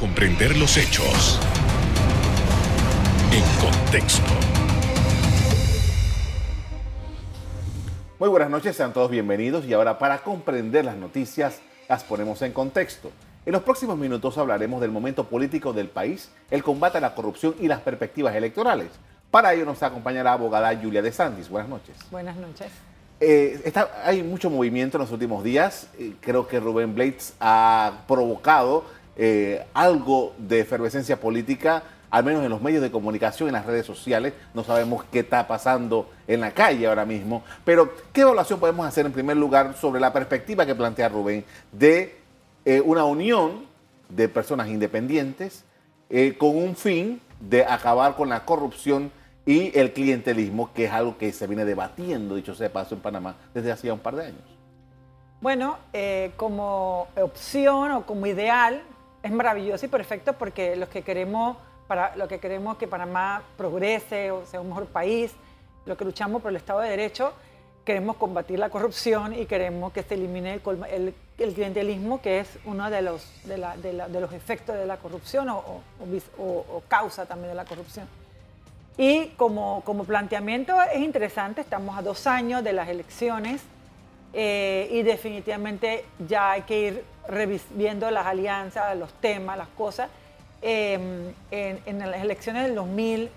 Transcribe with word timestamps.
comprender 0.00 0.56
los 0.56 0.78
hechos 0.78 1.38
en 3.30 3.42
contexto. 3.60 4.32
Muy 8.18 8.30
buenas 8.30 8.48
noches, 8.48 8.76
sean 8.76 8.94
todos 8.94 9.10
bienvenidos 9.10 9.66
y 9.66 9.74
ahora 9.74 9.98
para 9.98 10.22
comprender 10.22 10.86
las 10.86 10.96
noticias 10.96 11.60
las 11.86 12.02
ponemos 12.02 12.40
en 12.40 12.52
contexto. 12.52 13.12
En 13.44 13.52
los 13.52 13.62
próximos 13.62 13.98
minutos 13.98 14.38
hablaremos 14.38 14.80
del 14.80 14.90
momento 14.90 15.24
político 15.24 15.74
del 15.74 15.88
país, 15.88 16.30
el 16.50 16.62
combate 16.62 16.96
a 16.96 17.02
la 17.02 17.14
corrupción 17.14 17.54
y 17.60 17.68
las 17.68 17.80
perspectivas 17.80 18.34
electorales. 18.34 18.88
Para 19.30 19.52
ello 19.52 19.66
nos 19.66 19.82
acompaña 19.82 20.22
la 20.22 20.32
abogada 20.32 20.74
Julia 20.80 21.02
de 21.02 21.12
Santis. 21.12 21.50
Buenas 21.50 21.68
noches. 21.68 21.94
Buenas 22.10 22.36
noches. 22.36 22.72
Eh, 23.20 23.70
hay 24.02 24.22
mucho 24.22 24.48
movimiento 24.48 24.96
en 24.96 25.02
los 25.02 25.12
últimos 25.12 25.44
días. 25.44 25.88
Eh, 25.98 26.14
creo 26.22 26.48
que 26.48 26.58
Rubén 26.58 26.94
Blades 26.94 27.34
ha 27.38 28.04
provocado 28.08 28.84
eh, 29.22 29.66
algo 29.74 30.32
de 30.38 30.60
efervescencia 30.60 31.20
política, 31.20 31.82
al 32.10 32.24
menos 32.24 32.42
en 32.42 32.48
los 32.48 32.62
medios 32.62 32.80
de 32.80 32.90
comunicación, 32.90 33.50
en 33.50 33.52
las 33.52 33.66
redes 33.66 33.84
sociales. 33.84 34.32
No 34.54 34.64
sabemos 34.64 35.04
qué 35.12 35.20
está 35.20 35.46
pasando 35.46 36.10
en 36.26 36.40
la 36.40 36.52
calle 36.52 36.86
ahora 36.86 37.04
mismo. 37.04 37.44
Pero, 37.64 37.92
¿qué 38.14 38.22
evaluación 38.22 38.58
podemos 38.58 38.86
hacer 38.86 39.04
en 39.04 39.12
primer 39.12 39.36
lugar 39.36 39.76
sobre 39.76 40.00
la 40.00 40.10
perspectiva 40.10 40.64
que 40.64 40.74
plantea 40.74 41.10
Rubén 41.10 41.44
de 41.70 42.16
una 42.84 43.04
unión 43.04 43.66
de 44.08 44.28
personas 44.28 44.68
independientes 44.68 45.64
con 46.38 46.56
un 46.56 46.74
fin 46.74 47.20
de 47.40 47.64
acabar 47.64 48.16
con 48.16 48.28
la 48.28 48.44
corrupción 48.44 49.12
y 49.46 49.76
el 49.78 49.92
clientelismo, 49.92 50.72
que 50.72 50.84
es 50.84 50.92
algo 50.92 51.18
que 51.18 51.32
se 51.32 51.46
viene 51.46 51.64
debatiendo, 51.64 52.36
dicho 52.36 52.54
sea 52.54 52.72
paso, 52.72 52.94
en 52.94 53.00
Panamá 53.00 53.36
desde 53.54 53.72
hacía 53.72 53.92
un 53.92 53.98
par 53.98 54.16
de 54.16 54.26
años? 54.26 54.60
Bueno, 55.40 55.78
eh, 55.92 56.32
como 56.36 57.08
opción 57.16 57.92
o 57.92 58.06
como 58.06 58.26
ideal, 58.26 58.82
es 59.22 59.30
maravilloso 59.30 59.86
y 59.86 59.88
perfecto 59.88 60.32
porque 60.34 60.76
los 60.76 60.88
que 60.88 61.02
queremos, 61.02 61.56
para, 61.86 62.16
lo 62.16 62.28
que 62.28 62.38
queremos 62.38 62.76
que 62.76 62.88
Panamá 62.88 63.42
progrese 63.56 64.30
o 64.30 64.46
sea 64.46 64.60
un 64.60 64.68
mejor 64.68 64.86
país, 64.86 65.32
lo 65.86 65.96
que 65.96 66.04
luchamos 66.04 66.42
por 66.42 66.50
el 66.50 66.56
Estado 66.56 66.80
de 66.80 66.90
Derecho, 66.90 67.32
queremos 67.84 68.16
combatir 68.16 68.58
la 68.58 68.70
corrupción 68.70 69.34
y 69.34 69.46
queremos 69.46 69.92
que 69.92 70.02
se 70.02 70.14
elimine 70.14 70.60
el, 70.90 71.14
el, 71.38 71.54
clientelismo, 71.54 72.20
que 72.20 72.40
es 72.40 72.58
uno 72.64 72.90
de 72.90 73.02
los, 73.02 73.26
de, 73.44 73.58
la, 73.58 73.76
de, 73.76 73.92
de 73.92 74.20
los 74.20 74.32
efectos 74.32 74.76
de 74.76 74.86
la 74.86 74.98
corrupción 74.98 75.48
o, 75.48 75.58
o, 75.58 76.44
o 76.44 76.82
causa 76.88 77.26
también 77.26 77.50
de 77.50 77.54
la 77.54 77.64
corrupción. 77.64 78.06
Y 78.96 79.28
como, 79.36 79.82
como 79.84 80.04
planteamiento 80.04 80.76
es 80.82 81.00
interesante, 81.00 81.62
estamos 81.62 81.96
a 81.96 82.02
dos 82.02 82.26
años 82.26 82.62
de 82.62 82.72
las 82.74 82.88
elecciones 82.88 83.62
eh, 84.32 84.88
y 84.92 85.02
definitivamente 85.02 86.04
ya 86.26 86.52
hay 86.52 86.62
que 86.62 86.78
ir 86.78 87.04
viendo 87.70 88.10
las 88.10 88.26
alianzas, 88.26 88.96
los 88.96 89.12
temas, 89.14 89.58
las 89.58 89.68
cosas. 89.68 90.10
Em, 90.62 91.32
en, 91.50 91.98
las 91.98 92.22
elecciones 92.22 92.64
del 92.64 92.74
2000, 92.74 93.30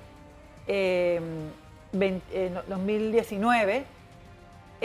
2019, 2.68 3.86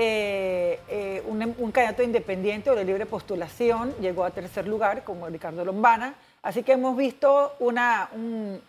eh, 0.01 0.79
eh, 0.89 1.25
un, 1.27 1.43
un, 1.59 1.73
candidato 1.73 2.05
independiente 2.05 2.71
o 2.71 2.77
de 2.77 2.85
libre 2.85 3.05
postulación 3.05 3.93
llegó 4.01 4.25
a 4.25 4.31
tercer 4.31 4.69
lugar, 4.69 5.03
como 5.03 5.27
Ricardo 5.27 5.65
Lombana. 5.65 6.15
Así 6.41 6.63
que 6.63 6.73
hemos 6.73 6.97
visto 6.97 7.57
una, 7.59 8.09
un, 8.13 8.61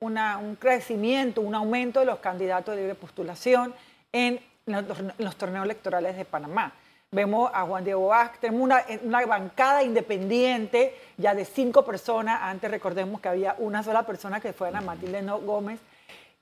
un 0.00 0.56
crecimiento, 0.56 1.40
un 1.40 1.54
aumento 1.54 2.00
de 2.00 2.06
los 2.06 2.18
candidatos 2.18 2.74
de 2.74 2.82
libre 2.82 2.94
postulación 2.96 3.74
en 4.12 4.38
los, 4.66 5.36
torneos 5.36 5.64
electorales 5.64 6.16
de 6.16 6.24
Panamá. 6.26 6.72
Vemos 7.14 7.48
a 7.54 7.62
Juan 7.62 7.84
Diego 7.84 8.08
Vázquez, 8.08 8.40
tenemos 8.40 8.62
una, 9.04 9.24
bancada 9.24 9.84
independiente 9.84 10.98
ya 11.16 11.32
de 11.32 11.44
cinco 11.44 11.84
personas. 11.84 12.40
Antes 12.42 12.68
recordemos 12.68 13.20
que 13.20 13.28
había 13.28 13.54
una 13.58 13.84
sola 13.84 14.02
persona 14.02 14.40
que 14.40 14.52
fue 14.52 14.66
Ana 14.66 14.80
Matilde 14.80 15.22
Gómez, 15.22 15.78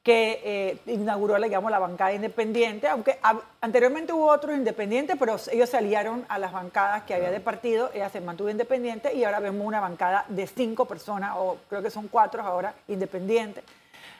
que 0.02 0.40
eh, 0.42 0.78
inauguró, 0.86 1.38
digamos, 1.38 1.70
la 1.70 1.78
bancada 1.78 2.14
independiente, 2.14 2.88
aunque 2.88 3.18
anteriormente 3.60 4.14
hubo 4.14 4.28
otros 4.28 4.56
independientes, 4.56 5.16
pero 5.18 5.36
ellos 5.52 5.68
se 5.68 5.76
aliaron 5.76 6.24
a 6.30 6.38
las 6.38 6.52
bancadas 6.52 7.02
que 7.02 7.12
había 7.12 7.30
de 7.30 7.40
partido, 7.40 7.90
ella 7.92 8.08
se 8.08 8.22
mantuvo 8.22 8.48
independiente 8.48 9.12
y 9.12 9.24
ahora 9.24 9.40
vemos 9.40 9.66
una 9.66 9.80
bancada 9.80 10.24
de 10.28 10.46
cinco 10.46 10.86
personas, 10.86 11.34
o 11.36 11.58
creo 11.68 11.82
que 11.82 11.90
son 11.90 12.08
cuatro 12.08 12.42
ahora, 12.42 12.74
independientes. 12.88 13.62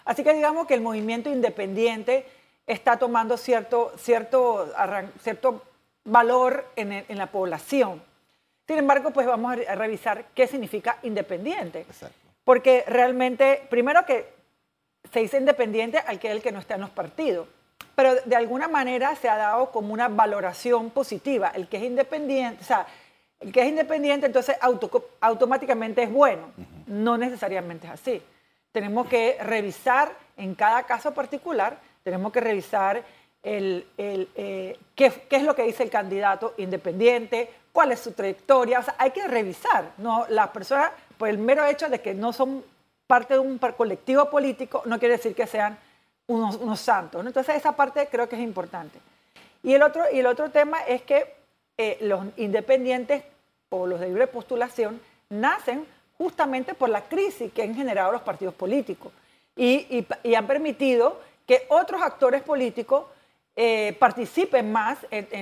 Así 0.04 0.22
que 0.22 0.34
digamos 0.34 0.66
que 0.66 0.74
el 0.74 0.82
movimiento 0.82 1.30
independiente 1.30 2.26
está 2.66 2.98
tomando 2.98 3.38
cierto, 3.38 3.92
cierto, 3.96 4.70
cierto 5.22 5.62
valor 6.04 6.70
en, 6.76 6.92
en 6.92 7.18
la 7.18 7.26
población. 7.26 8.02
Sin 8.66 8.78
embargo, 8.78 9.10
pues 9.10 9.26
vamos 9.26 9.56
a 9.68 9.74
revisar 9.74 10.26
qué 10.34 10.46
significa 10.46 10.98
independiente. 11.02 11.80
Exacto. 11.80 12.16
Porque 12.44 12.84
realmente, 12.86 13.62
primero 13.68 14.04
que 14.04 14.32
se 15.12 15.20
dice 15.20 15.38
independiente 15.38 15.98
al 15.98 16.18
que 16.18 16.28
es 16.28 16.34
el 16.34 16.42
que 16.42 16.52
no 16.52 16.58
está 16.58 16.74
en 16.74 16.80
los 16.82 16.90
partidos. 16.90 17.48
Pero 17.94 18.14
de 18.24 18.36
alguna 18.36 18.68
manera 18.68 19.14
se 19.16 19.28
ha 19.28 19.36
dado 19.36 19.70
como 19.70 19.92
una 19.92 20.08
valoración 20.08 20.90
positiva. 20.90 21.52
El 21.54 21.68
que 21.68 21.76
es 21.76 21.82
independiente, 21.84 22.62
o 22.62 22.64
sea, 22.64 22.86
el 23.40 23.52
que 23.52 23.62
es 23.62 23.68
independiente 23.68 24.26
entonces 24.26 24.56
automáticamente 25.20 26.04
es 26.04 26.10
bueno. 26.10 26.52
No 26.86 27.18
necesariamente 27.18 27.86
es 27.86 27.92
así. 27.92 28.22
Tenemos 28.70 29.06
que 29.08 29.36
revisar 29.42 30.12
en 30.36 30.54
cada 30.54 30.84
caso 30.84 31.12
particular, 31.12 31.78
tenemos 32.02 32.32
que 32.32 32.40
revisar 32.40 33.02
el, 33.42 33.86
eh, 33.98 34.78
qué, 34.94 35.10
qué, 35.28 35.36
es 35.36 35.42
lo 35.42 35.54
que 35.54 35.64
dice 35.64 35.82
el 35.82 35.90
candidato 35.90 36.54
independiente, 36.58 37.50
cuál 37.72 37.92
es 37.92 38.00
su 38.00 38.12
trayectoria. 38.12 38.80
O 38.80 38.82
sea, 38.82 38.94
hay 38.98 39.10
que 39.10 39.26
revisar. 39.26 39.92
¿no? 39.98 40.26
Las 40.28 40.48
personas, 40.48 40.92
por 41.18 41.28
el 41.28 41.38
mero 41.38 41.64
hecho 41.66 41.88
de 41.88 42.00
que 42.00 42.14
no 42.14 42.32
son 42.32 42.64
parte 43.06 43.34
de 43.34 43.40
un 43.40 43.58
colectivo 43.58 44.30
político 44.30 44.82
no 44.86 44.98
quiere 44.98 45.18
decir 45.18 45.34
que 45.34 45.46
sean 45.46 45.78
unos, 46.26 46.80
santos. 46.80 47.24
Entonces 47.26 47.56
esa 47.56 47.76
parte 47.76 48.08
creo 48.10 48.28
que 48.28 48.36
es 48.36 48.42
importante. 48.42 48.98
Y 49.62 49.74
el 49.74 49.82
otro, 49.82 50.04
y 50.10 50.20
el 50.20 50.26
otro 50.26 50.50
tema 50.50 50.82
es 50.84 51.02
que 51.02 51.34
eh, 51.76 51.98
los 52.00 52.24
independientes 52.38 53.22
o 53.68 53.86
los 53.86 54.00
de 54.00 54.08
libre 54.08 54.26
postulación 54.26 55.00
nacen 55.28 55.86
justamente 56.16 56.74
por 56.74 56.88
la 56.88 57.02
crisis 57.02 57.52
que 57.52 57.62
han 57.62 57.74
generado 57.74 58.12
los 58.12 58.22
partidos 58.22 58.54
políticos 58.54 59.12
y, 59.56 60.06
han 60.34 60.46
permitido 60.46 61.20
que 61.46 61.66
otros 61.68 62.00
actores 62.00 62.42
políticos 62.42 63.04
eh, 63.54 63.96
participen 63.98 64.72
más 64.72 64.98
en, 65.10 65.34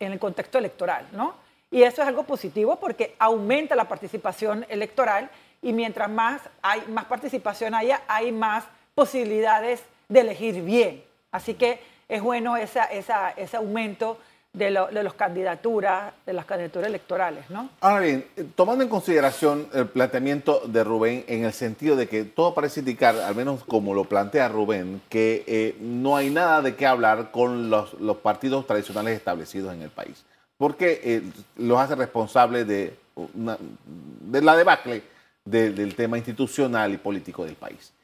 el, 0.00 0.18
contexto 0.18 0.58
electoral, 0.58 1.08
¿no? 1.12 1.34
Y 1.70 1.82
eso 1.82 2.02
es 2.02 2.08
algo 2.08 2.22
positivo 2.22 2.76
porque 2.76 3.14
aumenta 3.18 3.74
la 3.74 3.88
participación 3.88 4.64
electoral 4.68 5.28
y 5.60 5.72
mientras 5.72 6.08
más, 6.08 6.40
hay, 6.62 6.82
más 6.88 7.04
participación 7.06 7.74
haya, 7.74 8.02
hay 8.06 8.32
más 8.32 8.64
posibilidades 8.94 9.82
de 10.08 10.20
elegir 10.20 10.62
bien. 10.62 11.04
Así 11.30 11.54
que 11.54 11.80
es 12.08 12.22
bueno 12.22 12.56
ese 12.56 13.56
aumento 13.56 14.18
de, 14.52 14.70
las 14.70 15.14
candidaturas, 15.14 16.12
de 16.26 16.32
las 16.32 16.44
candidaturas 16.44 16.88
electorales, 16.88 17.48
¿no? 17.50 17.68
Ahora 17.80 18.00
bien, 18.00 18.26
tomando 18.54 18.82
en 18.82 18.90
consideración 18.90 19.68
el 19.72 19.86
planteamiento 19.86 20.62
de 20.66 20.82
Rubén 20.82 21.24
en 21.28 21.44
el 21.44 21.52
sentido 21.52 21.94
de 21.96 22.08
que 22.08 22.24
todo 22.24 22.54
parece 22.54 22.80
indicar, 22.80 23.16
al 23.16 23.34
menos 23.34 23.62
como 23.64 23.94
lo 23.94 24.04
plantea 24.04 24.48
Rubén, 24.48 25.00
que 25.08 25.44
eh, 25.46 25.76
no 25.80 26.16
hay 26.16 26.30
nada 26.30 26.62
de 26.62 26.74
qué 26.74 26.86
hablar 26.86 27.30
con 27.30 27.70
los 27.70 28.16
partidos 28.22 28.66
tradicionales 28.66 29.16
establecidos 29.16 29.74
en 29.74 29.82
el 29.82 29.90
país 29.90 30.24
porque 30.58 31.00
eh, 31.04 31.22
los 31.56 31.78
hace 31.78 31.94
responsables 31.94 32.66
de, 32.66 32.94
de 33.14 34.42
la 34.42 34.56
debacle 34.56 35.02
del 35.44 35.94
tema 35.94 36.18
institucional 36.18 36.92
y 36.92 36.98
político 36.98 37.44
del 37.44 37.54
país. 37.54 37.94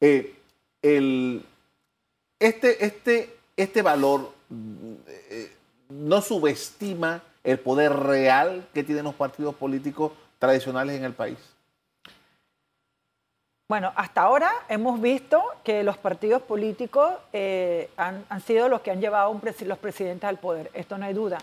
Eh, 0.00 0.34
este, 2.38 2.84
este, 2.84 3.36
este 3.56 3.82
valor 3.82 4.32
eh, 4.48 5.52
no 6.02 6.20
subestima 6.20 7.22
el 7.42 7.58
poder 7.58 7.92
real 7.92 8.66
que 8.74 8.82
tienen 8.82 9.04
los 9.04 9.14
partidos 9.14 9.54
políticos 9.54 10.12
tradicionales 10.38 10.96
en 10.96 11.04
el 11.04 11.12
país. 11.12 11.38
Bueno, 13.68 13.92
hasta 13.96 14.22
ahora 14.22 14.50
hemos 14.68 15.00
visto 15.00 15.42
que 15.62 15.82
los 15.82 15.96
partidos 15.96 16.42
políticos 16.42 17.14
han, 17.96 18.24
han, 18.28 18.40
sido 18.42 18.68
los 18.68 18.82
que 18.82 18.90
han 18.90 19.00
llevado 19.00 19.30
un 19.30 19.40
los 19.66 19.78
presidentes 19.78 20.28
al 20.28 20.38
poder, 20.38 20.70
esto 20.74 20.98
no 20.98 21.06
hay 21.06 21.14
duda. 21.14 21.38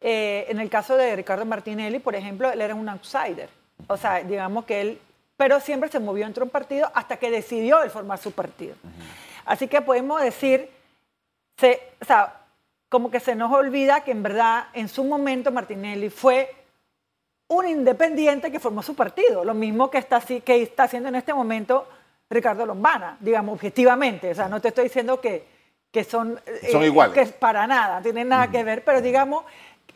Eh, 0.00 0.46
en 0.48 0.58
el 0.58 0.68
caso 0.68 0.96
de 0.96 1.14
Ricardo 1.14 1.44
Martinelli, 1.44 2.00
por 2.00 2.16
ejemplo, 2.16 2.50
él 2.50 2.60
era 2.60 2.74
un 2.74 2.88
outsider. 2.88 3.48
O 3.86 3.96
sea, 3.96 4.22
digamos 4.22 4.64
que 4.64 4.80
él, 4.80 5.00
pero 5.36 5.60
siempre 5.60 5.90
se 5.90 6.00
movió 6.00 6.26
entre 6.26 6.42
un 6.42 6.50
partido 6.50 6.90
hasta 6.94 7.16
que 7.16 7.30
decidió 7.30 7.82
él 7.82 7.90
formar 7.90 8.18
su 8.18 8.32
partido. 8.32 8.74
Así 9.44 9.68
que 9.68 9.80
podemos 9.80 10.20
decir, 10.20 10.70
se, 11.56 11.80
o 12.00 12.04
sea, 12.04 12.41
como 12.92 13.10
que 13.10 13.20
se 13.20 13.34
nos 13.34 13.50
olvida 13.50 14.04
que 14.04 14.10
en 14.10 14.22
verdad 14.22 14.66
en 14.74 14.86
su 14.86 15.02
momento 15.02 15.50
Martinelli 15.50 16.10
fue 16.10 16.54
un 17.48 17.66
independiente 17.66 18.52
que 18.52 18.60
formó 18.60 18.82
su 18.82 18.94
partido, 18.94 19.46
lo 19.46 19.54
mismo 19.54 19.90
que 19.90 19.96
está, 19.96 20.20
que 20.20 20.60
está 20.62 20.82
haciendo 20.82 21.08
en 21.08 21.14
este 21.14 21.32
momento 21.32 21.88
Ricardo 22.28 22.66
Lombana, 22.66 23.16
digamos, 23.18 23.54
objetivamente. 23.54 24.32
O 24.32 24.34
sea, 24.34 24.46
no 24.46 24.60
te 24.60 24.68
estoy 24.68 24.84
diciendo 24.84 25.22
que, 25.22 25.42
que 25.90 26.04
son, 26.04 26.38
son 26.70 26.82
eh, 26.82 26.86
iguales. 26.86 27.14
Que 27.14 27.32
para 27.32 27.66
nada, 27.66 28.02
tienen 28.02 28.28
nada 28.28 28.50
que 28.50 28.62
ver, 28.62 28.84
pero 28.84 29.00
digamos, 29.00 29.46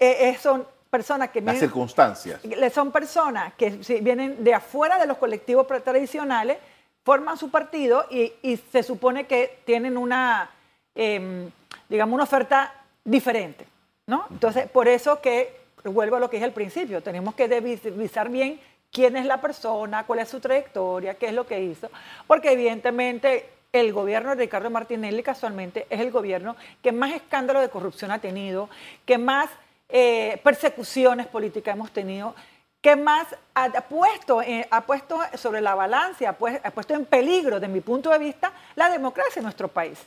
eh, 0.01 0.35
son 0.41 0.67
personas 0.89 1.29
que 1.29 1.43
Las 1.43 1.53
vienen, 1.53 1.61
circunstancias. 1.61 2.41
son 2.73 2.93
personas 2.93 3.53
que 3.59 3.85
si 3.85 4.01
vienen 4.01 4.43
de 4.43 4.55
afuera 4.55 4.99
de 4.99 5.07
los 5.07 5.19
colectivos 5.19 5.67
tradicionales, 5.85 6.57
forman 7.05 7.37
su 7.37 7.51
partido 7.51 8.07
y, 8.09 8.33
y 8.41 8.57
se 8.57 8.83
supone 8.83 9.27
que 9.27 9.59
tienen 9.67 9.99
una, 9.99 10.49
em, 10.95 11.51
digamos, 11.91 12.15
una 12.15 12.25
oferta 12.25 12.73
diferente, 13.06 13.67
¿no? 14.06 14.26
Entonces, 14.31 14.69
por 14.69 14.88
eso 14.88 15.20
que, 15.20 15.56
vuelvo 15.85 16.17
a 16.17 16.20
lo 16.20 16.29
que 16.29 16.37
dije 16.37 16.44
al 16.44 16.53
principio, 16.53 17.03
tenemos 17.03 17.35
que 17.35 17.47
revisar 17.47 18.29
bien 18.29 18.61
quién 18.93 19.17
es 19.17 19.25
la 19.25 19.41
persona, 19.41 20.05
cuál 20.05 20.19
es 20.19 20.29
su 20.29 20.41
trayectoria, 20.41 21.14
qué 21.14 21.26
es 21.26 21.32
lo 21.32 21.47
que 21.47 21.62
hizo, 21.62 21.88
porque 22.26 22.53
evidentemente 22.53 23.49
el 23.73 23.93
gobierno 23.93 24.31
de 24.31 24.43
Ricardo 24.43 24.70
Martinelli 24.70 25.23
casualmente 25.23 25.87
es 25.88 26.00
el 26.00 26.11
gobierno 26.11 26.56
que 26.82 26.93
más 26.93 27.12
escándalo 27.12 27.61
de 27.61 27.69
corrupción 27.69 28.11
ha 28.11 28.19
tenido, 28.19 28.69
que 29.05 29.19
más 29.19 29.49
eh, 29.88 30.41
persecuciones 30.43 31.26
políticas 31.26 31.76
hemos 31.76 31.93
tenido, 31.93 32.35
que 32.81 32.97
más 32.97 33.26
ha, 33.55 33.70
puesto, 33.82 34.43
eh, 34.43 34.67
ha 34.70 34.81
puesto 34.81 35.19
sobre 35.35 35.61
la 35.61 35.75
balanza, 35.75 36.31
ha, 36.31 36.32
pues- 36.32 36.61
ha 36.62 36.70
puesto 36.70 36.94
en 36.94 37.05
peligro, 37.05 37.61
de 37.61 37.69
mi 37.69 37.81
punto 37.81 38.11
de 38.11 38.19
vista, 38.19 38.52
la 38.75 38.88
democracia 38.91 39.41
en 39.41 39.44
nuestro 39.44 39.69
país. 39.69 39.99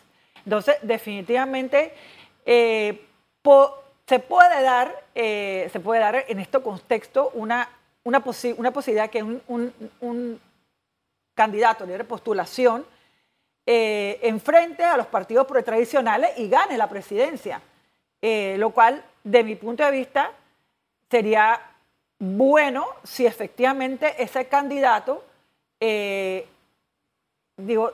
Entonces, 0.45 0.77
definitivamente, 0.81 1.93
eh, 2.51 3.05
se, 4.07 4.19
puede 4.19 4.63
dar, 4.63 5.03
eh, 5.13 5.69
se 5.71 5.79
puede 5.79 5.99
dar 6.01 6.25
en 6.27 6.39
este 6.39 6.59
contexto 6.59 7.29
una, 7.35 7.69
una, 8.03 8.23
posi- 8.23 8.55
una 8.57 8.71
posibilidad 8.71 9.07
que 9.11 9.21
un, 9.21 10.41
candidato 11.35 11.85
libre 11.85 12.03
postulación 12.05 12.83
eh, 13.67 14.19
enfrente 14.23 14.83
a 14.83 14.97
los 14.97 15.05
partidos 15.05 15.45
tradicionales 15.63 16.31
y 16.37 16.49
gane 16.49 16.75
la 16.75 16.89
presidencia. 16.89 17.61
Lo 18.21 18.71
cual, 18.71 19.01
de 19.23 19.43
mi 19.43 19.55
punto 19.55 19.85
de 19.85 19.91
vista, 19.91 20.31
sería 21.09 21.61
bueno 22.17 22.87
si 23.03 23.25
efectivamente 23.25 24.21
ese 24.21 24.47
candidato, 24.47 25.23
digo, 27.55 27.91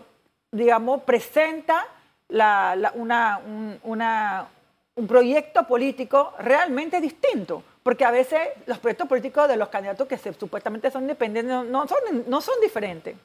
digamos, 0.49 1.03
presenta 1.03 1.85
la- 2.29 2.75
la- 2.75 2.91
una- 2.95 3.39
un, 3.45 3.79
una- 3.83 4.47
un 4.95 5.07
proyecto 5.07 5.65
político 5.67 6.33
realmente 6.39 6.99
distinto. 7.01 7.63
Porque 7.83 8.03
a 8.03 8.11
veces 8.11 8.39
los 8.65 8.79
proyectos 8.79 9.07
políticos 9.07 9.47
de 9.47 9.57
los 9.57 9.69
candidatos 9.69 10.07
que 10.07 10.17
se- 10.17 10.33
supuestamente 10.33 10.89
son 10.89 11.03
independientes 11.03 11.53
no, 11.69 11.87
son, 11.87 11.99
no 12.27 12.41
son 12.41 12.55
diferentes. 12.61 13.15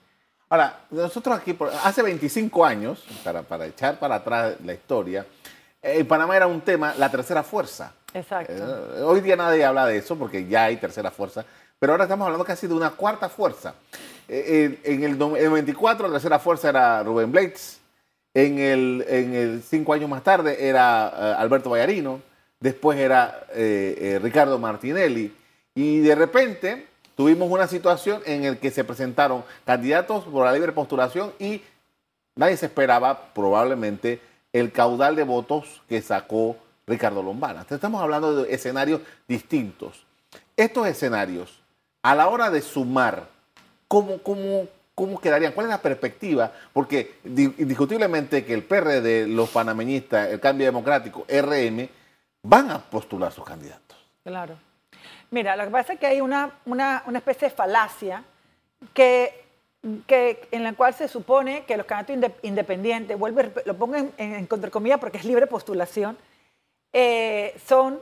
Ahora, 0.51 0.81
nosotros 0.91 1.39
aquí, 1.39 1.57
hace 1.85 2.03
25 2.03 2.65
años, 2.65 3.05
para, 3.25 3.43
para 3.43 3.67
echar 3.67 3.99
para 3.99 4.17
atrás 4.17 4.55
la 4.65 4.75
historia, 4.75 5.25
en 5.81 6.07
Panamá 6.07 6.37
era 6.37 6.47
un 6.47 6.61
tema, 6.61 6.93
la 6.99 7.09
tercera 7.11 7.43
fuerza. 7.43 7.95
Exacto. 8.13 8.53
Eh, 8.53 9.03
hoy 9.03 9.21
día 9.21 9.37
nadie 9.37 9.65
habla 9.65 9.87
de 9.87 9.97
eso 9.97 10.19
porque 10.19 10.47
ya 10.47 10.65
hay 10.65 10.77
tercera 10.77 11.11
fuerza, 11.13 11.45
pero 11.79 11.93
ahora 11.93 12.05
estamos 12.05 12.27
hablando 12.27 12.45
casi 12.45 12.67
de 12.67 12.75
una 12.75 12.91
cuarta 12.91 13.29
fuerza. 13.29 13.75
Eh, 14.29 14.81
en, 14.85 15.05
el, 15.05 15.23
en 15.23 15.37
el 15.37 15.51
24 15.51 16.07
la 16.09 16.13
tercera 16.15 16.39
fuerza 16.41 16.69
era 16.69 17.03
Rubén 17.05 17.31
Blades, 17.33 17.80
en 18.35 18.59
el, 18.59 19.05
en 19.09 19.35
el 19.35 19.63
cinco 19.63 19.93
años 19.93 20.09
más 20.09 20.23
tarde 20.23 20.69
era 20.69 21.13
eh, 21.15 21.35
Alberto 21.39 21.71
Vallarino, 21.71 22.21
después 22.61 22.99
era 22.99 23.47
eh, 23.53 23.97
eh, 23.99 24.19
Ricardo 24.23 24.59
Martinelli, 24.59 25.35
y 25.75 26.01
de 26.01 26.15
repente 26.15 26.87
tuvimos 27.17 27.51
una 27.51 27.67
situación 27.67 28.23
en 28.27 28.43
la 28.43 28.57
que 28.57 28.71
se 28.71 28.85
presentaron 28.85 29.45
candidatos 29.65 30.25
por 30.25 30.45
la 30.45 30.53
libre 30.53 30.73
postulación 30.73 31.33
y 31.39 31.63
nadie 32.37 32.57
se 32.57 32.67
esperaba 32.67 33.33
probablemente 33.35 34.21
el 34.53 34.73
caudal 34.73 35.17
de 35.17 35.25
votos 35.25 35.83
que 35.89 36.03
sacó 36.03 36.57
Ricardo 36.87 37.23
Lombana. 37.23 37.67
Estamos 37.69 38.03
hablando 38.03 38.43
de 38.43 38.53
escenarios 38.53 39.01
distintos. 39.29 40.05
Estos 40.57 40.87
escenarios, 40.87 41.61
a 42.03 42.15
la 42.15 42.29
hora 42.29 42.51
de 42.51 42.61
sumar, 42.61 43.29
¿cómo, 43.87 44.19
cómo, 44.19 44.67
cómo 45.01 45.21
quedarían? 45.21 45.53
¿Cuál 45.53 45.67
es 45.67 45.71
la 45.71 45.81
perspectiva? 45.83 46.53
Porque 46.73 47.15
di- 47.25 47.55
indiscutiblemente 47.59 48.45
que 48.45 48.55
el 48.55 48.63
PRD, 48.65 49.27
los 49.27 49.49
panameñistas, 49.51 50.29
el 50.29 50.41
Cambio 50.41 50.67
Democrático, 50.67 51.25
RM, 51.29 51.89
van 52.43 52.71
a 52.71 52.79
postular 52.79 53.33
sus 53.33 53.45
candidatos. 53.45 53.97
Claro. 54.25 54.57
Mira, 55.31 55.57
lo 55.57 55.65
que 55.65 55.71
pasa 55.71 55.93
es 55.95 56.01
que 56.01 56.07
hay 56.07 56.21
una, 56.21 56.51
una, 56.67 57.03
una 57.07 57.19
especie 57.19 57.49
de 57.49 57.55
falacia 57.55 58.25
que, 58.93 59.33
que, 60.07 60.49
en 60.51 60.63
la 60.65 60.73
cual 60.75 60.93
se 60.95 61.09
supone 61.09 61.65
que 61.65 61.77
los 61.77 61.87
candidatos 61.87 62.17
inde- 62.31 62.35
independientes, 62.49 63.17
rep- 63.35 63.63
lo 63.65 63.75
pongo 63.77 63.97
en, 63.97 64.13
en, 64.19 64.35
porque 64.99 65.19
es 65.19 65.25
libre 65.25 65.47
postulación, 65.47 66.17
eh, 66.93 67.55
son, 67.67 68.01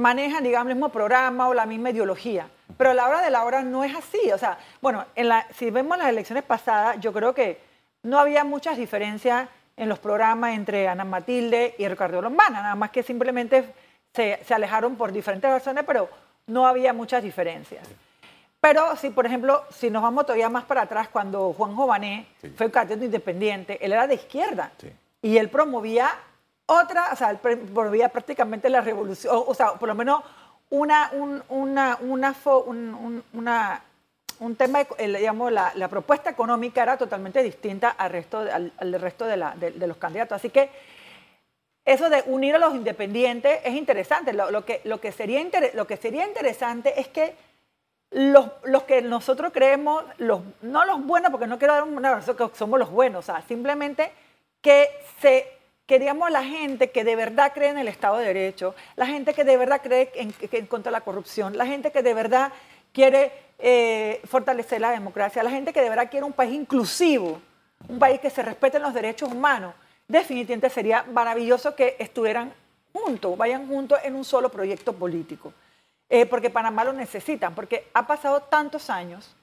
manejan, 0.00 0.42
digamos, 0.42 0.68
el 0.70 0.74
mismo 0.76 0.88
programa 0.88 1.48
o 1.48 1.54
la 1.54 1.66
misma 1.66 1.90
ideología. 1.90 2.48
Pero 2.76 2.90
a 2.90 2.94
la 2.94 3.06
hora 3.08 3.20
de 3.22 3.30
la 3.30 3.44
hora 3.44 3.62
no 3.62 3.84
es 3.84 3.94
así. 3.94 4.32
O 4.32 4.38
sea, 4.38 4.58
bueno, 4.80 5.04
en 5.14 5.28
la, 5.28 5.46
si 5.56 5.70
vemos 5.70 5.96
las 5.98 6.08
elecciones 6.08 6.42
pasadas, 6.44 6.98
yo 7.00 7.12
creo 7.12 7.34
que 7.34 7.60
no 8.02 8.18
había 8.18 8.42
muchas 8.44 8.76
diferencias 8.76 9.48
en 9.76 9.88
los 9.88 9.98
programas 9.98 10.54
entre 10.54 10.88
Ana 10.88 11.04
Matilde 11.04 11.74
y 11.78 11.86
Ricardo 11.88 12.20
Lombana, 12.20 12.60
nada 12.62 12.74
más 12.74 12.90
que 12.90 13.02
simplemente 13.02 13.72
se, 14.14 14.40
se 14.44 14.54
alejaron 14.54 14.96
por 14.96 15.12
diferentes 15.12 15.50
razones, 15.50 15.84
pero 15.86 16.08
no 16.46 16.66
había 16.66 16.92
muchas 16.92 17.22
diferencias. 17.22 17.86
Pero 18.60 18.94
si, 18.96 19.08
por 19.10 19.24
ejemplo, 19.24 19.64
si 19.70 19.88
nos 19.88 20.02
vamos 20.02 20.26
todavía 20.26 20.50
más 20.50 20.64
para 20.64 20.82
atrás, 20.82 21.08
cuando 21.08 21.52
Juan 21.54 21.74
Jované 21.74 22.26
Sí. 22.42 22.50
fue 22.56 22.70
candidato 22.70 23.04
independiente, 23.06 23.78
él 23.84 23.92
era 23.92 24.06
de 24.06 24.14
izquierda 24.16 24.70
Sí. 24.78 24.92
y 25.22 25.38
él 25.38 25.48
promovía 25.48 26.10
otra, 26.70 27.10
o 27.12 27.16
sea, 27.16 27.34
promovía 27.36 28.08
prácticamente 28.08 28.68
la 28.70 28.80
revolución, 28.80 29.34
o, 29.46 29.54
sea, 29.54 29.72
por 29.74 29.88
lo 29.88 29.94
menos 29.94 30.22
una, 30.70 31.10
un, 31.12 31.42
una, 31.48 31.98
una, 32.00 32.34
un, 32.66 32.94
un- 32.94 33.24
una- 33.32 33.82
un 34.38 34.56
tema, 34.56 34.86
digamos, 34.98 35.52
la, 35.52 35.72
la 35.74 35.88
propuesta 35.88 36.30
económica 36.30 36.82
era 36.82 36.96
totalmente 36.96 37.42
distinta 37.42 37.90
al 37.90 38.10
resto, 38.10 38.38
al, 38.38 38.72
al 38.78 39.00
resto 39.00 39.26
de, 39.26 39.36
la- 39.36 39.54
de- 39.56 39.86
los 39.86 39.96
candidatos. 39.98 40.36
Así 40.36 40.48
que 40.48 40.70
eso 41.84 42.08
de 42.08 42.22
unir 42.26 42.54
a 42.54 42.58
los 42.58 42.74
independientes 42.74 43.60
es 43.64 43.74
interesante. 43.74 44.32
Lo, 44.32 44.50
lo 44.50 44.64
que, 44.64 44.80
lo, 44.84 45.00
que 45.00 45.12
sería 45.12 45.40
inter- 45.40 45.72
lo 45.74 45.86
que 45.86 45.96
sería 45.96 46.24
interesante 46.26 46.98
es 47.00 47.08
que 47.08 47.34
los, 48.12 48.46
los 48.64 48.84
que 48.84 49.02
nosotros 49.02 49.52
creemos, 49.52 50.04
los, 50.18 50.40
no 50.62 50.84
los 50.84 51.04
buenos, 51.04 51.30
porque 51.30 51.46
no 51.46 51.58
quiero 51.58 51.74
dar 51.74 51.82
una 51.84 52.14
versión 52.14 52.36
que 52.36 52.48
somos 52.54 52.78
los 52.78 52.90
buenos, 52.90 53.28
o 53.28 53.32
sea, 53.32 53.42
simplemente 53.42 54.10
que 54.62 54.88
se 55.20 55.59
que 55.90 55.98
digamos 55.98 56.30
la 56.30 56.44
gente 56.44 56.92
que 56.92 57.02
de 57.02 57.16
verdad 57.16 57.50
cree 57.52 57.70
en 57.70 57.78
el 57.78 57.88
Estado 57.88 58.18
de 58.18 58.26
Derecho, 58.26 58.76
la 58.94 59.06
gente 59.06 59.34
que 59.34 59.42
de 59.42 59.56
verdad 59.56 59.80
cree 59.82 60.12
en, 60.14 60.32
en 60.40 60.66
contra 60.66 60.90
de 60.90 60.92
la 60.92 61.00
corrupción, 61.00 61.58
la 61.58 61.66
gente 61.66 61.90
que 61.90 62.00
de 62.04 62.14
verdad 62.14 62.52
quiere 62.92 63.32
eh, 63.58 64.20
fortalecer 64.24 64.80
la 64.80 64.92
democracia, 64.92 65.42
la 65.42 65.50
gente 65.50 65.72
que 65.72 65.80
de 65.80 65.88
verdad 65.88 66.08
quiere 66.08 66.24
un 66.24 66.32
país 66.32 66.54
inclusivo, 66.54 67.42
un 67.88 67.98
país 67.98 68.20
que 68.20 68.30
se 68.30 68.40
respeten 68.40 68.82
los 68.82 68.94
derechos 68.94 69.32
humanos, 69.32 69.74
definitivamente 70.06 70.70
sería 70.70 71.02
maravilloso 71.02 71.74
que 71.74 71.96
estuvieran 71.98 72.54
juntos, 72.92 73.36
vayan 73.36 73.66
juntos 73.66 73.98
en 74.04 74.14
un 74.14 74.24
solo 74.24 74.48
proyecto 74.48 74.92
político. 74.92 75.52
Eh, 76.08 76.24
porque 76.24 76.50
Panamá 76.50 76.84
lo 76.84 76.92
necesitan, 76.92 77.52
porque 77.52 77.88
ha 77.94 78.06
pasado 78.06 78.42
tantos 78.42 78.90
años. 78.90 79.34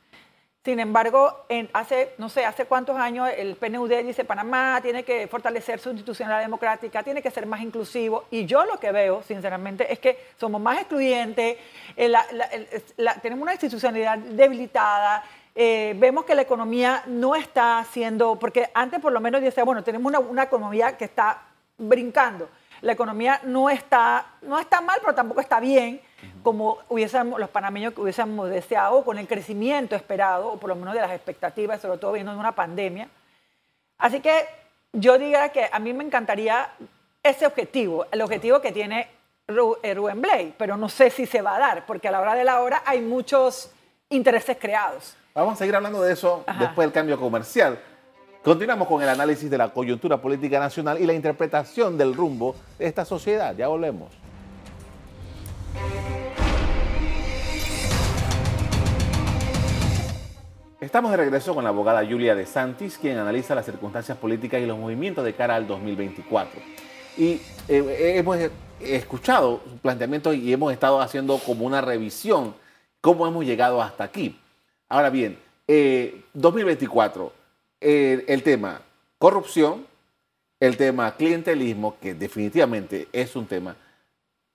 Sin 0.67 0.81
embargo, 0.81 1.45
en 1.47 1.69
hace, 1.71 2.13
no 2.17 2.27
sé, 2.27 2.43
hace 2.43 2.65
cuántos 2.65 2.97
años 2.97 3.29
el 3.37 3.55
PNUD 3.55 4.03
dice 4.03 4.25
Panamá 4.25 4.81
tiene 4.81 5.03
que 5.03 5.25
fortalecer 5.29 5.79
su 5.79 5.91
institucionalidad 5.91 6.41
democrática, 6.41 7.03
tiene 7.03 7.21
que 7.21 7.31
ser 7.31 7.45
más 7.45 7.61
inclusivo. 7.61 8.25
Y 8.31 8.45
yo 8.45 8.65
lo 8.65 8.77
que 8.77 8.91
veo, 8.91 9.23
sinceramente, 9.23 9.89
es 9.89 9.97
que 9.99 10.19
somos 10.37 10.59
más 10.59 10.79
excluyentes, 10.79 11.55
eh, 11.95 12.13
tenemos 13.21 13.43
una 13.43 13.53
institucionalidad 13.53 14.17
debilitada, 14.17 15.23
eh, 15.55 15.95
vemos 15.97 16.25
que 16.25 16.35
la 16.35 16.41
economía 16.41 17.01
no 17.05 17.33
está 17.33 17.79
haciendo, 17.79 18.37
porque 18.37 18.69
antes 18.73 18.99
por 18.99 19.13
lo 19.13 19.21
menos 19.21 19.39
decía, 19.39 19.63
bueno, 19.63 19.85
tenemos 19.85 20.09
una, 20.09 20.19
una 20.19 20.43
economía 20.43 20.97
que 20.97 21.05
está 21.05 21.43
brincando. 21.77 22.49
La 22.81 22.91
economía 22.91 23.39
no 23.45 23.69
está, 23.69 24.33
no 24.41 24.59
está 24.59 24.81
mal, 24.81 24.97
pero 24.99 25.15
tampoco 25.15 25.39
está 25.39 25.61
bien, 25.61 26.01
como 26.43 26.77
hubiésemos, 26.89 27.39
los 27.39 27.49
panameños 27.49 27.93
que 27.93 28.01
hubiésemos 28.01 28.49
deseado, 28.49 29.03
con 29.03 29.17
el 29.17 29.27
crecimiento 29.27 29.95
esperado, 29.95 30.53
o 30.53 30.57
por 30.57 30.69
lo 30.69 30.75
menos 30.75 30.93
de 30.93 31.01
las 31.01 31.11
expectativas, 31.11 31.81
sobre 31.81 31.97
todo 31.97 32.13
viendo 32.13 32.31
una 32.37 32.53
pandemia. 32.53 33.09
Así 33.97 34.19
que 34.19 34.45
yo 34.93 35.17
diría 35.17 35.49
que 35.49 35.69
a 35.71 35.79
mí 35.79 35.93
me 35.93 36.03
encantaría 36.03 36.69
ese 37.23 37.45
objetivo, 37.45 38.05
el 38.11 38.21
objetivo 38.21 38.61
que 38.61 38.71
tiene 38.71 39.07
Ru- 39.47 39.77
eh, 39.83 39.93
Rubén 39.93 40.21
Blay, 40.21 40.53
pero 40.57 40.77
no 40.77 40.87
sé 40.89 41.09
si 41.09 41.25
se 41.25 41.41
va 41.41 41.55
a 41.55 41.59
dar, 41.59 41.85
porque 41.85 42.07
a 42.07 42.11
la 42.11 42.21
hora 42.21 42.35
de 42.35 42.43
la 42.43 42.61
hora 42.61 42.83
hay 42.85 43.01
muchos 43.01 43.71
intereses 44.09 44.57
creados. 44.59 45.15
Vamos 45.33 45.53
a 45.53 45.57
seguir 45.57 45.75
hablando 45.75 46.01
de 46.01 46.13
eso 46.13 46.43
Ajá. 46.47 46.59
después 46.65 46.85
del 46.87 46.93
cambio 46.93 47.19
comercial. 47.19 47.79
Continuamos 48.43 48.87
con 48.87 49.01
el 49.01 49.09
análisis 49.09 49.49
de 49.49 49.57
la 49.57 49.69
coyuntura 49.69 50.17
política 50.21 50.59
nacional 50.59 50.99
y 51.01 51.05
la 51.05 51.13
interpretación 51.13 51.97
del 51.97 52.13
rumbo 52.13 52.55
de 52.79 52.87
esta 52.87 53.03
sociedad. 53.03 53.53
Ya 53.55 53.67
volvemos. 53.67 54.09
Estamos 60.79 61.11
de 61.11 61.17
regreso 61.17 61.55
con 61.55 61.63
la 61.63 61.71
abogada 61.71 62.05
Julia 62.05 62.35
De 62.35 62.45
Santis, 62.45 62.97
quien 62.97 63.17
analiza 63.17 63.55
las 63.55 63.65
circunstancias 63.65 64.17
políticas 64.17 64.61
y 64.61 64.65
los 64.65 64.77
movimientos 64.77 65.25
de 65.25 65.33
cara 65.33 65.55
al 65.55 65.67
2024. 65.67 66.61
Y 67.17 67.41
eh, 67.67 68.13
hemos 68.17 68.37
escuchado 68.79 69.61
su 69.67 69.77
planteamiento 69.77 70.33
y 70.33 70.53
hemos 70.53 70.71
estado 70.71 71.01
haciendo 71.01 71.39
como 71.39 71.65
una 71.65 71.81
revisión 71.81 72.53
cómo 73.01 73.25
hemos 73.25 73.43
llegado 73.43 73.81
hasta 73.81 74.03
aquí. 74.03 74.39
Ahora 74.87 75.09
bien, 75.09 75.39
2024, 76.33 77.33
eh, 77.81 78.23
el 78.27 78.43
tema 78.43 78.81
corrupción, 79.17 79.85
el 80.59 80.77
tema 80.77 81.15
clientelismo, 81.15 81.97
que 81.99 82.13
definitivamente 82.13 83.07
es 83.11 83.35
un 83.35 83.45
tema, 83.45 83.75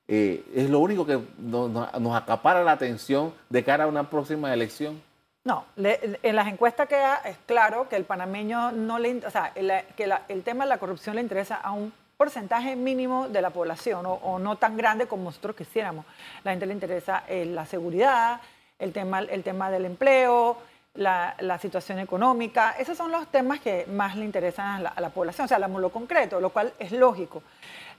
eh, 0.09 0.45
es 0.55 0.71
lo 0.71 0.79
único 0.81 1.07
que 1.07 1.19
nos, 1.39 2.17
acapara 2.17 2.63
la 2.63 2.73
atención 2.73 3.33
de 3.49 3.65
cara 3.65 3.85
a 3.85 3.87
una 3.87 4.09
próxima 4.09 4.53
elección. 4.53 5.01
No, 5.45 5.65
en 5.77 6.37
las 6.37 6.47
encuestas 6.47 6.89
queda 6.89 7.17
es 7.25 7.37
claro 7.47 7.89
que 7.89 7.97
el 7.97 8.05
panameño 8.05 8.71
no 8.71 9.01
le, 9.01 9.27
o 9.27 9.31
sea, 9.31 9.53
que 9.53 10.13
el 10.29 10.43
tema 10.45 10.65
de 10.65 10.69
la 10.69 10.79
corrupción 10.79 11.17
le 11.17 11.23
interesa 11.23 11.57
a 11.57 11.73
un 11.73 11.93
porcentaje 12.17 12.77
mínimo 12.77 13.29
de 13.29 13.43
la 13.43 13.51
población 13.51 14.07
o, 14.07 14.39
no 14.39 14.55
tan 14.57 14.77
grande 14.77 15.07
como 15.09 15.25
nosotros 15.25 15.57
quisiéramos. 15.57 16.07
La 16.45 16.53
gente 16.53 16.67
le 16.67 16.75
interesa 16.75 17.25
eh, 17.27 17.45
la 17.45 17.67
seguridad, 17.67 18.41
el 18.79 18.93
tema, 18.93 19.19
el 19.19 19.43
tema 19.43 19.73
del 19.73 19.87
empleo, 19.87 20.59
la, 20.95 21.59
situación 21.61 21.99
económica. 21.99 22.77
Esos 22.79 22.97
son 22.97 23.11
los 23.11 23.27
temas 23.27 23.59
que 23.59 23.87
más 23.87 24.17
le 24.17 24.25
interesan 24.25 24.87
a 24.87 25.01
la, 25.01 25.11
población, 25.11 25.47
o 25.47 25.49
sea, 25.49 25.59
lo 25.59 25.91
concreto, 25.91 26.41
lo 26.41 26.51
cual 26.51 26.73
es 26.79 26.93
lógico. 26.93 27.43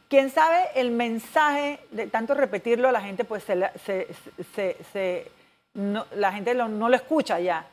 Quién 0.07 0.29
sabe 0.29 0.67
el 0.75 0.91
mensaje, 0.91 1.79
de 1.91 2.07
tanto 2.07 2.33
repetirlo, 2.33 2.91
la 2.91 3.01
gente 3.01 3.25
pues 3.25 3.43
se, 3.43 5.31
la 5.73 6.31
gente 6.31 6.53
no 6.53 6.89
lo 6.89 6.95
escucha 6.95 7.39
ya. 7.39 7.67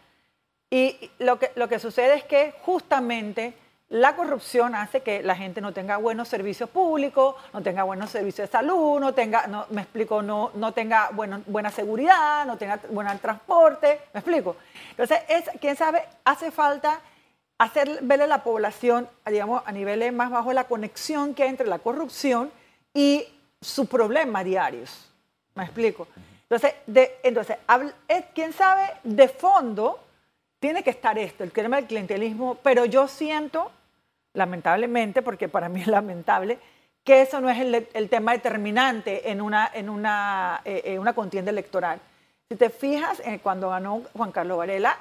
Y 0.70 1.10
lo 1.18 1.38
que, 1.38 1.50
lo 1.56 1.68
que 1.68 1.78
sucede 1.78 2.14
es 2.14 2.24
que 2.24 2.54
justamente 2.62 3.54
la 3.90 4.14
corrupción 4.14 4.76
hace 4.76 5.00
que 5.00 5.20
la 5.20 5.34
gente 5.34 5.60
no 5.60 5.72
tenga 5.72 5.96
buenos 5.96 6.28
servicios 6.28 6.70
públicos, 6.70 7.34
no 7.52 7.60
tenga 7.60 7.82
buenos 7.82 8.10
servicios 8.10 8.48
de 8.48 8.52
salud, 8.52 9.00
no 9.00 9.12
tenga, 9.14 9.48
no, 9.48 9.66
me 9.70 9.82
explico, 9.82 10.22
no, 10.22 10.52
no 10.54 10.72
tenga 10.72 11.10
buena 11.10 11.70
seguridad, 11.70 12.46
no 12.46 12.56
tenga 12.56 12.78
buen 12.90 13.18
transporte, 13.18 14.00
me 14.14 14.20
explico. 14.20 14.56
Entonces, 14.90 15.18
es, 15.28 15.44
quién 15.60 15.74
sabe, 15.74 16.04
hace 16.24 16.52
falta 16.52 17.00
hacer 17.58 17.98
verle 18.02 18.24
a 18.24 18.28
la 18.28 18.44
población, 18.44 19.08
digamos, 19.26 19.64
a 19.66 19.72
niveles 19.72 20.12
más 20.12 20.30
bajos, 20.30 20.54
la 20.54 20.64
conexión 20.64 21.34
que 21.34 21.42
hay 21.42 21.48
entre 21.48 21.66
la 21.66 21.80
corrupción 21.80 22.52
y 22.94 23.26
su 23.60 23.86
problema 23.86 24.44
diarios. 24.44 25.12
¿Me 25.56 25.64
explico? 25.64 26.06
Entonces, 26.50 26.74
de, 26.86 27.16
entonces 27.22 27.58
quién 28.34 28.52
sabe, 28.52 28.82
de 29.04 29.28
fondo 29.28 30.00
tiene 30.58 30.82
que 30.82 30.90
estar 30.90 31.16
esto, 31.16 31.44
el 31.44 31.52
tema 31.52 31.76
del 31.76 31.86
clientelismo, 31.86 32.56
pero 32.56 32.84
yo 32.84 33.06
siento 33.06 33.70
lamentablemente, 34.34 35.22
porque 35.22 35.48
para 35.48 35.68
mí 35.68 35.80
es 35.80 35.86
lamentable, 35.88 36.58
que 37.04 37.22
eso 37.22 37.40
no 37.40 37.48
es 37.48 37.58
el, 37.58 38.08
tema 38.08 38.32
determinante 38.32 39.30
en 39.30 39.40
una, 39.40 39.70
en 39.72 39.88
una, 39.88 40.60
eh, 40.64 40.98
una 40.98 41.12
contienda 41.14 41.50
electoral. 41.50 42.00
Si 42.48 42.56
te 42.56 42.68
fijas, 42.68 43.20
eh, 43.24 43.38
cuando 43.42 43.70
ganó 43.70 44.02
Juan 44.12 44.32
Carlos 44.32 44.58
Varela, 44.58 44.98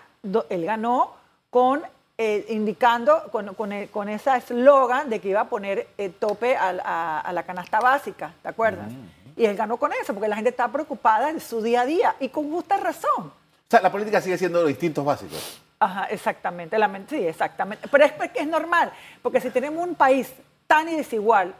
él 0.50 0.66
ganó 0.66 1.16
con, 1.50 1.82
eh, 2.18 2.46
indicando, 2.50 3.24
con, 3.32 3.56
con, 3.56 4.10
ese 4.10 4.38
eslogan 4.38 5.10
de 5.10 5.20
que 5.20 5.30
iba 5.30 5.42
a 5.42 5.50
poner 5.50 5.88
tope 6.20 6.56
a, 6.56 7.20
a, 7.20 7.34
la 7.34 7.44
canasta 7.44 7.80
básica, 7.80 8.34
¿te 8.44 8.50
acuerdas? 8.50 8.92
Y 9.40 9.46
él 9.46 9.56
ganó 9.56 9.78
con 9.78 9.94
eso, 9.94 10.14
porque 10.14 10.28
la 10.28 10.36
gente 10.36 10.50
está 10.50 10.68
preocupada 10.68 11.30
en 11.30 11.40
su 11.40 11.62
día 11.62 11.82
a 11.82 11.86
día, 11.86 12.14
y 12.20 12.28
con 12.28 12.52
justa 12.52 12.76
razón. 12.76 13.28
O 13.28 13.70
sea, 13.70 13.80
la 13.80 13.90
política 13.90 14.20
sigue 14.20 14.38
siendo 14.38 14.62
los 14.62 14.70
instintos 14.70 15.06
básicos. 15.06 15.62
Ajá, 15.80 16.08
exactamente. 16.10 16.76
sí, 17.08 17.26
exactamente. 17.26 17.88
Pero 17.90 18.04
es, 18.04 18.12
es 18.36 18.48
normal, 18.48 18.92
porque 19.22 19.40
si 19.40 19.50
tenemos 19.50 19.88
un 19.88 19.96
país 19.96 20.30
tan 20.68 20.88
desigual, 20.88 21.56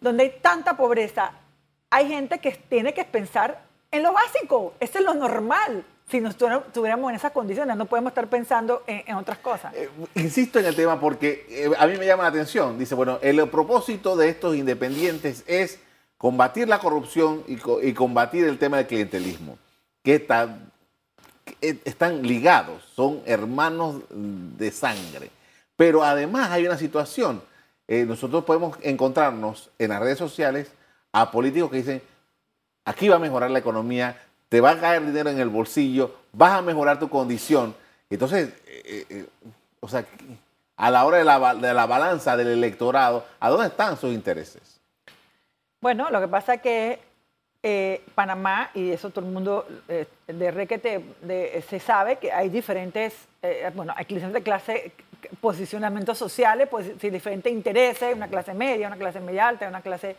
donde 0.00 0.22
hay 0.22 0.36
tanta 0.40 0.76
pobreza, 0.76 1.32
hay 1.90 2.06
gente 2.06 2.38
que 2.38 2.52
tiene 2.52 2.94
que 2.94 3.04
pensar 3.04 3.64
en 3.90 4.04
lo 4.04 4.12
básico. 4.12 4.74
Eso 4.78 5.00
es 5.00 5.04
lo 5.04 5.14
normal. 5.14 5.84
Si 6.08 6.20
nos 6.20 6.36
tuviéramos 6.36 7.10
en 7.10 7.16
esas 7.16 7.32
condiciones, 7.32 7.76
no 7.76 7.86
podemos 7.86 8.12
estar 8.12 8.28
pensando 8.28 8.84
en, 8.86 9.16
otras 9.16 9.38
cosas. 9.38 9.74
Eh, 9.74 9.90
insisto 10.14 10.60
en 10.60 10.66
el 10.66 10.76
tema 10.76 11.00
porque 11.00 11.46
eh, 11.50 11.70
a 11.76 11.86
mí 11.88 11.98
me 11.98 12.06
llama 12.06 12.22
la 12.22 12.28
atención. 12.28 12.78
Dice, 12.78 12.94
bueno, 12.94 13.18
el 13.22 13.46
propósito 13.48 14.16
de 14.16 14.28
estos 14.28 14.54
independientes 14.54 15.42
es 15.48 15.80
combatir 16.18 16.68
la 16.68 16.80
corrupción 16.80 17.44
y, 17.46 17.92
combatir 17.94 18.44
el 18.44 18.58
tema 18.58 18.78
del 18.78 18.86
clientelismo, 18.86 19.56
que 20.02 20.16
está 20.16 20.58
eh, 21.62 21.78
están 21.84 22.22
ligados, 22.22 22.82
son 22.94 23.22
hermanos 23.24 24.02
de 24.10 24.70
sangre. 24.70 25.30
Pero 25.76 26.02
además 26.02 26.50
hay 26.50 26.66
una 26.66 26.76
situación, 26.76 27.40
eh, 27.86 28.04
nosotros 28.04 28.44
podemos 28.44 28.76
encontrarnos 28.82 29.70
en 29.78 29.90
las 29.90 30.00
redes 30.00 30.18
sociales 30.18 30.70
a 31.12 31.30
políticos 31.30 31.70
que 31.70 31.78
dicen, 31.78 32.02
aquí 32.84 33.08
va 33.08 33.16
a 33.16 33.20
mejorar 33.20 33.50
la 33.50 33.60
economía, 33.60 34.20
te 34.48 34.60
va 34.60 34.72
a 34.72 34.80
caer 34.80 35.06
dinero 35.06 35.30
en 35.30 35.38
el 35.38 35.48
bolsillo, 35.48 36.14
vas 36.32 36.52
a 36.52 36.62
mejorar 36.62 36.98
tu 36.98 37.08
condición. 37.08 37.74
Entonces, 38.10 38.50
eh, 38.66 39.26
o 39.80 39.88
sea, 39.88 40.04
a 40.76 40.90
la 40.90 41.04
hora 41.04 41.18
de 41.18 41.24
la, 41.24 41.54
de 41.54 41.74
la 41.74 41.86
balanza 41.86 42.36
del 42.36 42.48
electorado, 42.48 43.24
¿a 43.38 43.48
dónde 43.48 43.68
están 43.68 43.96
sus 43.96 44.12
intereses? 44.12 44.77
Bueno, 45.80 46.10
lo 46.10 46.20
que 46.20 46.28
pasa 46.28 46.54
es 46.54 46.62
que 46.62 46.98
eh, 47.62 48.04
Panamá, 48.14 48.70
y 48.74 48.90
eso 48.90 49.10
todo 49.10 49.24
el 49.24 49.32
mundo 49.32 49.66
eh, 49.88 50.06
de 50.26 50.50
requete 50.50 51.04
de, 51.22 51.64
se 51.68 51.78
sabe 51.78 52.16
que 52.16 52.32
hay 52.32 52.48
diferentes, 52.48 53.14
eh, 53.42 53.70
bueno, 53.74 53.92
hay 53.96 54.04
diferentes 54.04 54.42
clases, 54.42 54.92
posicionamientos 55.40 56.16
sociales, 56.16 56.68
pues, 56.68 56.98
diferentes 57.00 57.52
intereses, 57.52 58.14
una 58.14 58.28
clase 58.28 58.54
media, 58.54 58.86
una 58.86 58.96
clase 58.96 59.20
media 59.20 59.48
alta, 59.48 59.68
una 59.68 59.80
clase 59.80 60.16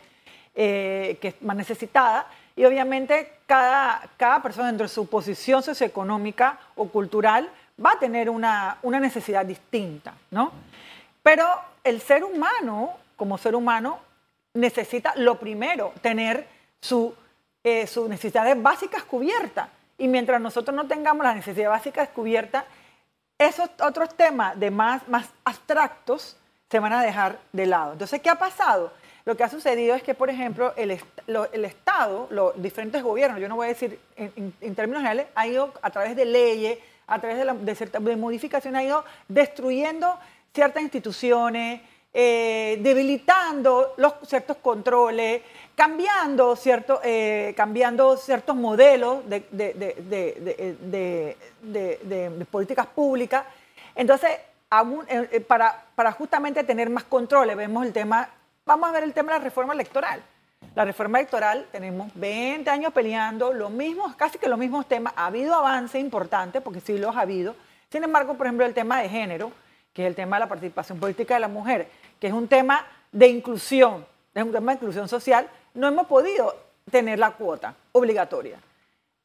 que 0.52 1.18
es 1.22 1.40
más 1.42 1.56
necesitada, 1.56 2.26
y 2.56 2.64
obviamente 2.64 3.32
cada, 3.46 4.02
cada 4.16 4.42
persona 4.42 4.66
dentro 4.66 4.84
de 4.84 4.92
su 4.92 5.08
posición 5.08 5.62
socioeconómica 5.62 6.58
o 6.74 6.88
cultural 6.88 7.48
va 7.82 7.92
a 7.92 7.98
tener 7.98 8.28
una, 8.28 8.76
una 8.82 9.00
necesidad 9.00 9.46
distinta, 9.46 10.12
¿no? 10.30 10.52
Pero 11.22 11.46
el 11.84 12.00
ser 12.00 12.24
humano, 12.24 12.96
como 13.16 13.38
ser 13.38 13.54
humano, 13.54 14.00
necesita 14.54 15.14
lo 15.16 15.38
primero, 15.38 15.92
tener 16.02 16.46
su 16.80 17.14
eh, 17.62 17.86
sus 17.86 18.08
necesidades 18.08 18.60
básicas 18.60 19.02
cubiertas. 19.02 19.68
Y 19.98 20.08
mientras 20.08 20.40
nosotros 20.40 20.74
no 20.74 20.86
tengamos 20.86 21.26
las 21.26 21.36
necesidades 21.36 21.68
básicas 21.68 22.08
cubiertas, 22.08 22.64
esos 23.36 23.68
otros 23.82 24.16
temas 24.16 24.58
de 24.58 24.70
más, 24.70 25.06
más 25.08 25.28
abstractos 25.44 26.38
se 26.70 26.78
van 26.78 26.94
a 26.94 27.02
dejar 27.02 27.38
de 27.52 27.66
lado. 27.66 27.92
Entonces, 27.92 28.22
¿qué 28.22 28.30
ha 28.30 28.38
pasado? 28.38 28.94
Lo 29.26 29.36
que 29.36 29.44
ha 29.44 29.50
sucedido 29.50 29.94
es 29.94 30.02
que, 30.02 30.14
por 30.14 30.30
ejemplo, 30.30 30.72
el, 30.76 30.98
el 31.52 31.64
Estado, 31.66 32.28
los 32.30 32.62
diferentes 32.62 33.02
gobiernos, 33.02 33.38
yo 33.40 33.48
no 33.48 33.56
voy 33.56 33.66
a 33.66 33.68
decir 33.68 34.00
en, 34.16 34.74
términos 34.74 35.02
generales, 35.02 35.26
ha 35.34 35.46
ido 35.46 35.74
a 35.82 35.90
través 35.90 36.16
de 36.16 36.24
leyes, 36.24 36.78
a 37.06 37.18
través 37.18 37.36
de, 37.36 37.44
la, 37.44 37.52
de, 37.52 38.16
modificaciones, 38.16 38.80
ha 38.80 38.84
ido 38.84 39.04
destruyendo 39.28 40.18
ciertas 40.54 40.82
instituciones, 40.82 41.82
eh, 42.12 42.78
debilitando 42.80 43.94
los 43.96 44.14
ciertos 44.24 44.56
controles, 44.56 45.42
cambiando, 45.76 46.56
cierto, 46.56 47.00
eh, 47.04 47.54
cambiando 47.56 48.16
ciertos 48.16 48.56
modelos 48.56 49.28
de, 49.28 49.46
de, 51.62 52.46
políticas 52.50 52.86
públicas. 52.86 53.44
Entonces, 53.94 54.30
eh, 55.08 55.40
para, 55.40 55.84
para 55.94 56.12
justamente 56.12 56.64
tener 56.64 56.90
más 56.90 57.04
controles, 57.04 57.56
vemos 57.56 57.86
el 57.86 57.92
tema, 57.92 58.28
vamos 58.66 58.88
a 58.88 58.92
ver 58.92 59.04
el 59.04 59.12
tema 59.12 59.32
de 59.32 59.38
la 59.38 59.44
reforma 59.44 59.72
electoral. 59.72 60.20
La 60.74 60.84
reforma 60.84 61.18
electoral, 61.18 61.66
tenemos 61.72 62.10
20 62.14 62.68
años 62.70 62.92
peleando, 62.92 63.52
lo 63.52 63.70
mismo, 63.70 64.14
casi 64.16 64.38
que 64.38 64.48
los 64.48 64.58
mismos 64.58 64.86
temas. 64.86 65.12
Ha 65.16 65.26
habido 65.26 65.54
avances 65.54 66.00
importantes, 66.00 66.60
porque 66.60 66.80
sí 66.80 66.98
los 66.98 67.16
ha 67.16 67.20
habido. 67.20 67.54
Sin 67.90 68.04
embargo, 68.04 68.34
por 68.34 68.46
ejemplo, 68.46 68.66
el 68.66 68.74
tema 68.74 69.00
de 69.00 69.08
género, 69.08 69.52
que 69.92 70.02
es 70.02 70.08
el 70.08 70.14
tema 70.14 70.36
de 70.36 70.40
la 70.40 70.48
participación 70.48 71.00
política 71.00 71.34
de 71.34 71.40
la 71.40 71.48
mujer, 71.48 71.88
que 72.20 72.28
es 72.28 72.32
un 72.32 72.46
tema 72.46 72.86
de 73.10 73.28
inclusión, 73.28 74.06
es 74.34 74.42
un 74.42 74.52
tema 74.52 74.72
de 74.72 74.76
inclusión 74.76 75.08
social, 75.08 75.48
no 75.74 75.88
hemos 75.88 76.06
podido 76.06 76.54
tener 76.90 77.18
la 77.18 77.32
cuota 77.32 77.74
obligatoria. 77.92 78.58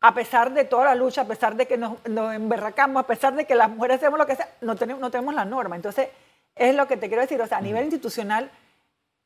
A 0.01 0.13
pesar 0.13 0.53
de 0.53 0.65
toda 0.65 0.85
la 0.85 0.95
lucha, 0.95 1.21
a 1.21 1.25
pesar 1.25 1.55
de 1.55 1.67
que 1.67 1.77
nos, 1.77 1.97
emberracamos, 2.05 3.03
a 3.03 3.07
pesar 3.07 3.35
de 3.35 3.45
que 3.45 3.55
las 3.55 3.69
mujeres 3.69 3.97
hacemos 3.97 4.19
lo 4.19 4.25
que 4.25 4.35
sea, 4.35 4.49
no 4.61 4.75
tenemos, 4.75 5.01
no 5.01 5.09
tenemos 5.09 5.33
la 5.33 5.45
norma. 5.45 5.75
Entonces, 5.75 6.09
es 6.55 6.75
lo 6.75 6.87
que 6.87 6.97
te 6.97 7.07
quiero 7.07 7.21
decir, 7.21 7.41
o 7.41 7.47
sea, 7.47 7.57
a 7.57 7.61
nivel 7.61 7.83
institucional 7.83 8.49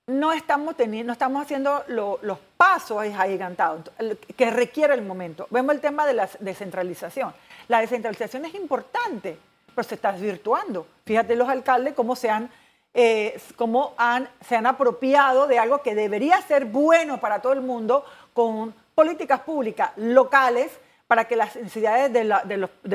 no 0.08 0.32
estamos, 0.32 0.76
teniendo, 0.76 1.08
no 1.08 1.14
estamos 1.14 1.44
haciendo 1.44 1.84
los 1.88 2.40
pasos 2.58 2.98
agigantados 2.98 3.92
que 4.36 4.50
requiere 4.50 4.96
el 4.96 5.04
momento. 5.04 5.48
Vemos 5.52 5.76
el 5.76 5.82
tema 5.82 6.08
de 6.08 6.14
la 6.14 6.30
descentralización. 6.40 7.34
La 7.68 7.80
descentralización 7.80 8.46
es 8.46 8.56
importante, 8.56 9.38
pero 9.76 9.88
se 9.88 9.96
está 9.96 10.12
desvirtuando. 10.12 10.88
Fíjate 11.06 11.36
los 11.36 11.48
alcaldes 11.48 11.94
cómo 11.94 12.16
se 12.16 12.30
han 12.30 12.50
eh, 12.94 13.40
cómo 13.56 13.94
han, 13.98 14.30
se 14.48 14.56
han 14.56 14.66
apropiado 14.66 15.48
de 15.48 15.60
algo 15.60 15.82
que 15.82 15.96
debería 15.96 16.42
ser 16.42 16.66
bueno 16.66 17.20
para 17.20 17.42
todo 17.42 17.54
el 17.54 17.62
mundo 17.62 18.04
con 18.34 18.74
políticas 18.96 19.42
públicas 19.42 19.92
locales 19.96 20.72
para 21.08 21.26
que 21.26 21.36
las 21.36 21.56
necesidades 21.56 22.12
de, 22.12 22.24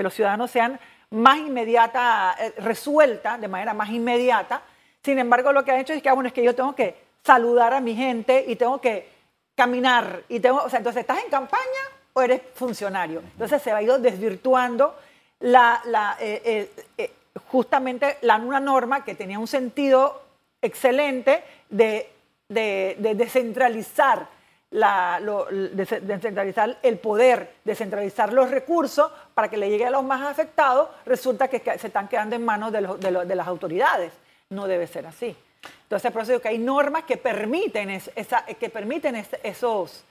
los, 0.03 0.15
ciudadanos 0.15 0.51
sean 0.51 0.79
más 1.11 1.39
inmediatas, 1.39 2.39
eh, 2.41 2.55
resueltas 2.59 3.41
de 3.41 3.49
manera 3.49 3.75
más 3.75 3.91
inmediata. 3.91 4.63
Sin 5.03 5.19
embargo, 5.19 5.53
lo 5.53 5.65
que 5.65 5.73
han 5.73 5.81
hecho 5.81 5.93
es 5.93 6.03
que, 6.03 6.09
ah, 6.09 6.15
bueno, 6.15 6.29
es 6.29 6.33
que 6.33 6.45
yo 6.45 6.55
tengo 6.55 6.75
que 6.75 6.97
saludar 7.25 7.75
a 7.75 7.81
mi 7.81 7.95
gente 7.95 8.45
y 8.47 8.57
tengo 8.57 8.81
que 8.81 9.09
caminar. 9.57 10.23
Y 10.29 10.41
tengo, 10.41 10.63
o 10.63 10.69
sea, 10.69 10.79
entonces, 10.79 11.01
¿estás 11.01 11.23
en 11.25 11.31
campaña 11.31 11.63
o 12.13 12.23
eres 12.23 12.43
funcionario? 12.55 13.21
Entonces 13.21 13.63
se 13.63 13.73
va 13.73 13.79
a 13.79 13.83
ir 13.83 13.93
desvirtuando 13.95 14.97
la, 15.41 15.81
la, 15.87 16.17
eh, 16.21 16.71
eh, 16.97 17.13
justamente 17.55 18.19
la, 18.23 18.35
una 18.35 18.59
norma 18.59 19.05
que 19.05 19.15
tenía 19.15 19.39
un 19.39 19.47
sentido 19.47 20.23
excelente 20.61 21.45
de, 21.71 22.11
de, 22.49 22.97
de 22.99 23.15
descentralizar 23.15 24.27
la, 24.73 25.21
el 26.83 26.99
poder, 26.99 27.55
descentralizar 27.63 28.33
los 28.33 28.51
recursos 28.51 29.09
para 29.33 29.49
que 29.49 29.57
le 29.57 29.71
llegue 29.71 29.85
a 29.87 29.91
los 29.91 30.03
más 30.03 30.29
afectados, 30.29 30.89
resulta 31.07 31.47
que 31.47 31.61
se 31.79 31.87
están 31.87 32.09
quedando 32.09 32.35
en 32.35 32.45
manos 32.45 32.73
de, 32.73 32.81
las 33.37 33.47
autoridades. 33.47 34.13
No 34.51 34.67
debe 34.67 34.89
ser 34.89 35.07
así. 35.07 35.37
Entonces, 35.85 36.11
por 36.11 36.23
eso 36.23 36.41
que 36.41 36.49
hay 36.49 36.59
normas 36.59 37.05
que 37.05 37.19
permiten, 37.19 37.89
esa, 37.91 38.45
que 38.47 38.69
permiten 38.69 39.25
esos, 39.45 40.05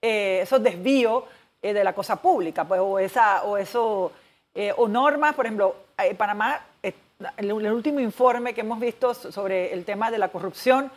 eh, 0.00 0.42
esos 0.42 0.62
desvíos 0.62 1.24
eh, 1.60 1.72
de 1.72 1.82
la 1.82 1.92
cosa 1.92 2.22
pública, 2.22 2.62
pues, 2.64 2.80
o, 2.80 3.00
esa, 3.00 3.42
o, 3.42 3.56
eso, 3.56 4.12
eh, 4.54 4.72
o 4.76 4.86
normas, 4.86 5.34
por 5.34 5.46
ejemplo, 5.46 5.83
en 5.98 6.16
Panamá, 6.16 6.60
el, 6.82 6.94
el 7.38 7.52
último 7.52 8.00
informe 8.00 8.54
que 8.54 8.62
hemos 8.62 8.80
visto 8.80 9.14
sobre 9.14 9.72
el 9.72 9.84
tema 9.84 10.10
de 10.10 10.18
la 10.18 10.28
corrupción, 10.28 10.90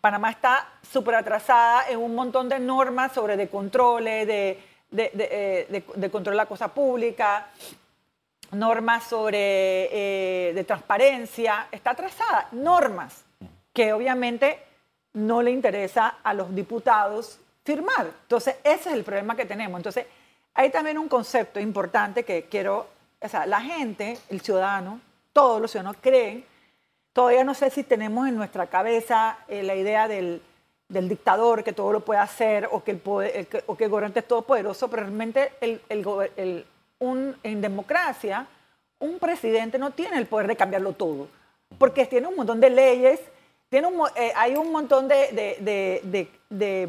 Panamá 0.00 0.30
está 0.30 0.66
súper 0.90 1.14
atrasada 1.14 1.88
en 1.88 1.98
un 1.98 2.14
montón 2.14 2.48
de 2.48 2.58
normas 2.58 3.12
sobre 3.12 3.36
de 3.36 3.48
controles, 3.48 4.26
de, 4.26 4.58
de, 4.90 5.66
de, 5.68 5.84
de 5.94 6.10
control 6.10 6.34
de 6.34 6.38
la 6.38 6.46
cosa 6.46 6.68
pública, 6.68 7.48
normas 8.52 9.04
sobre 9.04 9.38
eh, 9.38 10.52
de 10.54 10.64
transparencia, 10.64 11.68
está 11.70 11.90
atrasada, 11.90 12.48
normas 12.52 13.24
que 13.72 13.92
obviamente 13.92 14.58
no 15.12 15.42
le 15.42 15.50
interesa 15.50 16.16
a 16.22 16.34
los 16.34 16.54
diputados 16.54 17.38
firmar. 17.64 18.06
Entonces, 18.22 18.56
ese 18.64 18.88
es 18.88 18.94
el 18.94 19.04
problema 19.04 19.36
que 19.36 19.44
tenemos. 19.44 19.78
Entonces, 19.78 20.06
hay 20.54 20.70
también 20.70 20.98
un 20.98 21.08
concepto 21.08 21.60
importante 21.60 22.24
que 22.24 22.44
quiero, 22.44 22.88
o 23.20 23.28
sea, 23.28 23.46
la 23.46 23.60
gente, 23.60 24.18
el 24.28 24.40
ciudadano, 24.40 25.00
todos 25.32 25.60
los 25.60 25.70
ciudadanos 25.70 26.00
creen. 26.00 26.44
Todavía 27.12 27.44
no 27.44 27.54
sé 27.54 27.70
si 27.70 27.82
tenemos 27.82 28.28
en 28.28 28.36
nuestra 28.36 28.66
cabeza 28.68 29.38
eh, 29.48 29.62
la 29.62 29.74
idea 29.74 30.08
del, 30.08 30.42
del, 30.88 31.08
dictador 31.08 31.64
que 31.64 31.72
todo 31.72 31.92
lo 31.92 32.00
puede 32.00 32.20
hacer 32.20 32.68
o 32.70 32.82
que 32.84 32.92
el, 32.92 32.98
poder, 32.98 33.48
o 33.66 33.76
que 33.76 33.84
el 33.84 33.90
gobernante 33.90 34.20
es 34.20 34.28
todopoderoso, 34.28 34.88
pero 34.88 35.02
realmente 35.02 35.52
el, 35.60 35.80
el, 35.88 36.64
un, 36.98 37.36
en 37.42 37.60
democracia 37.60 38.46
un 39.00 39.18
presidente 39.18 39.78
no 39.78 39.90
tiene 39.90 40.18
el 40.18 40.26
poder 40.26 40.46
de 40.46 40.56
cambiarlo 40.56 40.92
todo, 40.92 41.28
porque 41.78 42.06
tiene 42.06 42.28
un 42.28 42.36
montón 42.36 42.60
de 42.60 42.70
leyes, 42.70 43.18
tiene 43.68 43.86
un, 43.86 44.06
eh, 44.14 44.32
hay 44.36 44.56
un 44.56 44.70
montón 44.70 45.08
de, 45.08 45.16
de, 45.32 46.00
de, 46.04 46.28
de 46.50 46.88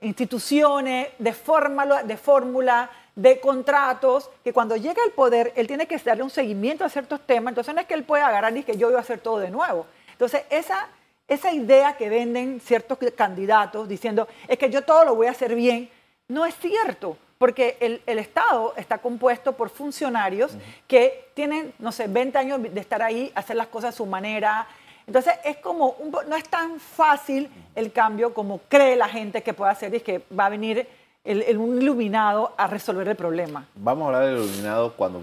instituciones, 0.00 1.08
de 1.18 1.32
fórmula, 1.32 2.02
de 2.02 2.16
fórmula, 2.16 2.90
de 3.18 3.40
contratos, 3.40 4.30
que 4.44 4.52
cuando 4.52 4.76
llega 4.76 5.02
al 5.02 5.10
poder, 5.10 5.52
él 5.56 5.66
tiene 5.66 5.88
que 5.88 5.98
darle 5.98 6.22
un 6.22 6.30
seguimiento 6.30 6.84
a 6.84 6.88
ciertos 6.88 7.20
temas, 7.26 7.50
entonces 7.50 7.74
no 7.74 7.80
es 7.80 7.86
que 7.88 7.94
él 7.94 8.04
pueda 8.04 8.28
agarrar 8.28 8.56
y 8.56 8.62
que 8.62 8.76
yo 8.76 8.86
voy 8.86 8.96
a 8.96 9.00
hacer 9.00 9.18
todo 9.18 9.40
de 9.40 9.50
nuevo. 9.50 9.86
Entonces, 10.12 10.42
esa, 10.50 10.86
esa 11.26 11.52
idea 11.52 11.96
que 11.96 12.08
venden 12.08 12.60
ciertos 12.60 12.96
candidatos 13.16 13.88
diciendo, 13.88 14.28
es 14.46 14.56
que 14.56 14.70
yo 14.70 14.82
todo 14.82 15.04
lo 15.04 15.16
voy 15.16 15.26
a 15.26 15.32
hacer 15.32 15.56
bien, 15.56 15.90
no 16.28 16.46
es 16.46 16.54
cierto, 16.58 17.16
porque 17.38 17.76
el, 17.80 18.02
el 18.06 18.20
Estado 18.20 18.74
está 18.76 18.98
compuesto 18.98 19.56
por 19.56 19.70
funcionarios 19.70 20.52
que 20.86 21.30
tienen, 21.34 21.74
no 21.80 21.90
sé, 21.90 22.06
20 22.06 22.38
años 22.38 22.62
de 22.62 22.80
estar 22.80 23.02
ahí, 23.02 23.32
hacer 23.34 23.56
las 23.56 23.66
cosas 23.66 23.94
a 23.94 23.96
su 23.96 24.06
manera. 24.06 24.68
Entonces, 25.08 25.34
es 25.44 25.56
como, 25.56 25.90
un, 25.98 26.12
no 26.28 26.36
es 26.36 26.48
tan 26.48 26.78
fácil 26.78 27.50
el 27.74 27.90
cambio 27.90 28.32
como 28.32 28.60
cree 28.68 28.94
la 28.94 29.08
gente 29.08 29.42
que 29.42 29.54
puede 29.54 29.72
hacer 29.72 29.92
y 29.92 30.00
que 30.02 30.22
va 30.38 30.46
a 30.46 30.50
venir 30.50 30.86
el, 31.28 31.58
un 31.58 31.80
iluminado 31.80 32.52
a 32.56 32.66
resolver 32.66 33.06
el 33.06 33.16
problema. 33.16 33.66
Vamos 33.74 34.04
a 34.04 34.06
hablar 34.06 34.24
del 34.24 34.44
iluminado 34.44 34.94
cuando 34.94 35.20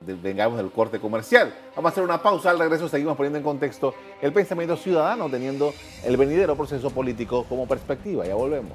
vengamos 0.00 0.56
del 0.58 0.70
corte 0.70 1.00
comercial. 1.00 1.52
Vamos 1.74 1.90
a 1.90 1.92
hacer 1.92 2.04
una 2.04 2.22
pausa. 2.22 2.50
Al 2.50 2.58
regreso 2.60 2.88
seguimos 2.88 3.16
poniendo 3.16 3.38
en 3.38 3.44
contexto 3.44 3.94
el 4.22 4.32
pensamiento 4.32 4.76
ciudadano, 4.76 5.28
teniendo 5.28 5.74
el 6.04 6.16
venidero 6.16 6.54
proceso 6.54 6.88
político 6.90 7.44
como 7.48 7.66
perspectiva. 7.66 8.24
Ya 8.24 8.36
volvemos. 8.36 8.72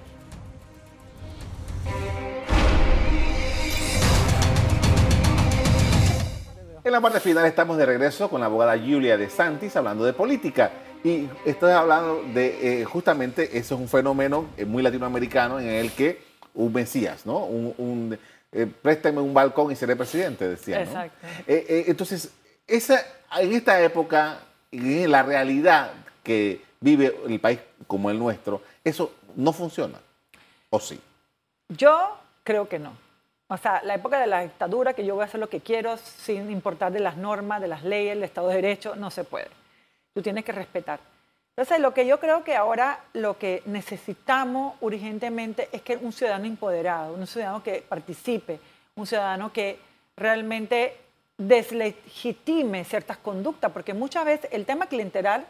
En 6.83 6.91
la 6.91 7.01
parte 7.01 7.19
final 7.19 7.45
estamos 7.45 7.77
de 7.77 7.85
regreso 7.85 8.29
con 8.29 8.41
la 8.41 8.47
abogada 8.47 8.77
Julia 8.77 9.15
de 9.15 9.29
Santis 9.29 9.75
hablando 9.77 10.03
de 10.03 10.11
política. 10.11 10.71
Y 11.03 11.29
estoy 11.45 11.71
hablando 11.71 12.23
de 12.33 12.81
eh, 12.81 12.85
justamente, 12.85 13.57
eso 13.57 13.75
es 13.75 13.81
un 13.81 13.87
fenómeno 13.87 14.47
eh, 14.57 14.65
muy 14.65 14.83
latinoamericano 14.83 15.59
en 15.59 15.67
el 15.67 15.91
que 15.91 16.28
un 16.53 16.73
Mesías, 16.73 17.25
¿no? 17.25 17.45
Un, 17.45 17.73
un 17.77 18.19
eh, 18.51 18.65
préstame 18.65 19.21
un 19.21 19.33
balcón 19.33 19.71
y 19.71 19.75
seré 19.75 19.95
presidente, 19.95 20.47
decía. 20.47 20.81
Exacto. 20.81 21.27
Eh, 21.47 21.65
eh, 21.69 21.83
entonces, 21.87 22.33
esa, 22.67 23.03
en 23.37 23.53
esta 23.53 23.81
época, 23.81 24.39
en 24.71 25.11
la 25.11 25.23
realidad 25.23 25.91
que 26.23 26.61
vive 26.79 27.15
el 27.27 27.39
país 27.39 27.59
como 27.85 28.09
el 28.09 28.17
nuestro, 28.17 28.61
eso 28.83 29.13
no 29.35 29.53
funciona. 29.53 29.99
¿O 30.69 30.79
sí? 30.79 30.99
Yo 31.69 32.17
creo 32.43 32.67
que 32.67 32.79
no. 32.79 32.93
O 33.47 33.57
sea, 33.57 33.81
la 33.83 33.95
época 33.95 34.19
de 34.19 34.27
la 34.27 34.41
dictadura, 34.41 34.93
que 34.93 35.05
yo 35.05 35.15
voy 35.15 35.23
a 35.23 35.25
hacer 35.25 35.39
lo 35.39 35.49
que 35.49 35.59
quiero 35.59 35.97
sin 35.97 36.51
importar 36.51 36.91
de 36.91 36.99
las 36.99 37.17
normas, 37.17 37.61
de 37.61 37.67
las 37.67 37.83
leyes, 37.83 38.15
del 38.15 38.23
Estado 38.23 38.49
de 38.49 38.55
Derecho, 38.55 38.95
no 38.95 39.09
se 39.09 39.23
puede. 39.23 39.49
Tú 40.13 40.21
tienes 40.21 40.45
que 40.45 40.51
respetar. 40.51 40.99
Entonces, 41.59 41.81
lo 41.81 41.93
que 41.93 42.07
yo 42.07 42.21
creo 42.21 42.45
que 42.45 42.55
ahora 42.55 43.01
lo 43.11 43.37
que 43.37 43.63
necesitamos 43.65 44.75
urgentemente 44.79 45.67
es 45.73 45.81
que 45.81 45.97
un 45.97 46.13
ciudadano 46.13 46.45
empoderado, 46.45 47.13
un 47.13 47.27
ciudadano 47.27 47.61
que 47.61 47.83
participe, 47.85 48.61
un 48.95 49.05
ciudadano 49.05 49.51
que 49.51 49.77
realmente 50.15 50.95
deslegitime 51.37 52.85
ciertas 52.85 53.17
conductas, 53.17 53.73
porque 53.73 53.93
muchas 53.93 54.23
veces 54.23 54.49
el 54.53 54.65
tema 54.65 54.85
clientelar 54.85 55.47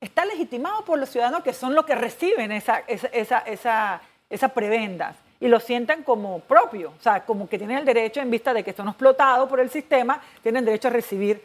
está 0.00 0.24
legitimado 0.24 0.82
por 0.86 0.98
los 0.98 1.10
ciudadanos 1.10 1.42
que 1.42 1.52
son 1.52 1.74
los 1.74 1.84
que 1.84 1.94
reciben 1.94 2.52
esa, 2.52 2.78
esa, 2.86 3.08
esa, 3.08 3.40
esa, 3.40 4.00
esa 4.30 4.48
prebendas 4.48 5.14
y 5.40 5.48
lo 5.48 5.60
sientan 5.60 6.04
como 6.04 6.40
propio, 6.40 6.94
o 6.98 7.02
sea, 7.02 7.26
como 7.26 7.50
que 7.50 7.58
tienen 7.58 7.76
el 7.76 7.84
derecho 7.84 8.22
en 8.22 8.30
vista 8.30 8.54
de 8.54 8.64
que 8.64 8.72
son 8.72 8.88
explotados 8.88 9.46
por 9.46 9.60
el 9.60 9.68
sistema, 9.68 10.22
tienen 10.42 10.64
derecho 10.64 10.88
a 10.88 10.92
recibir 10.92 11.44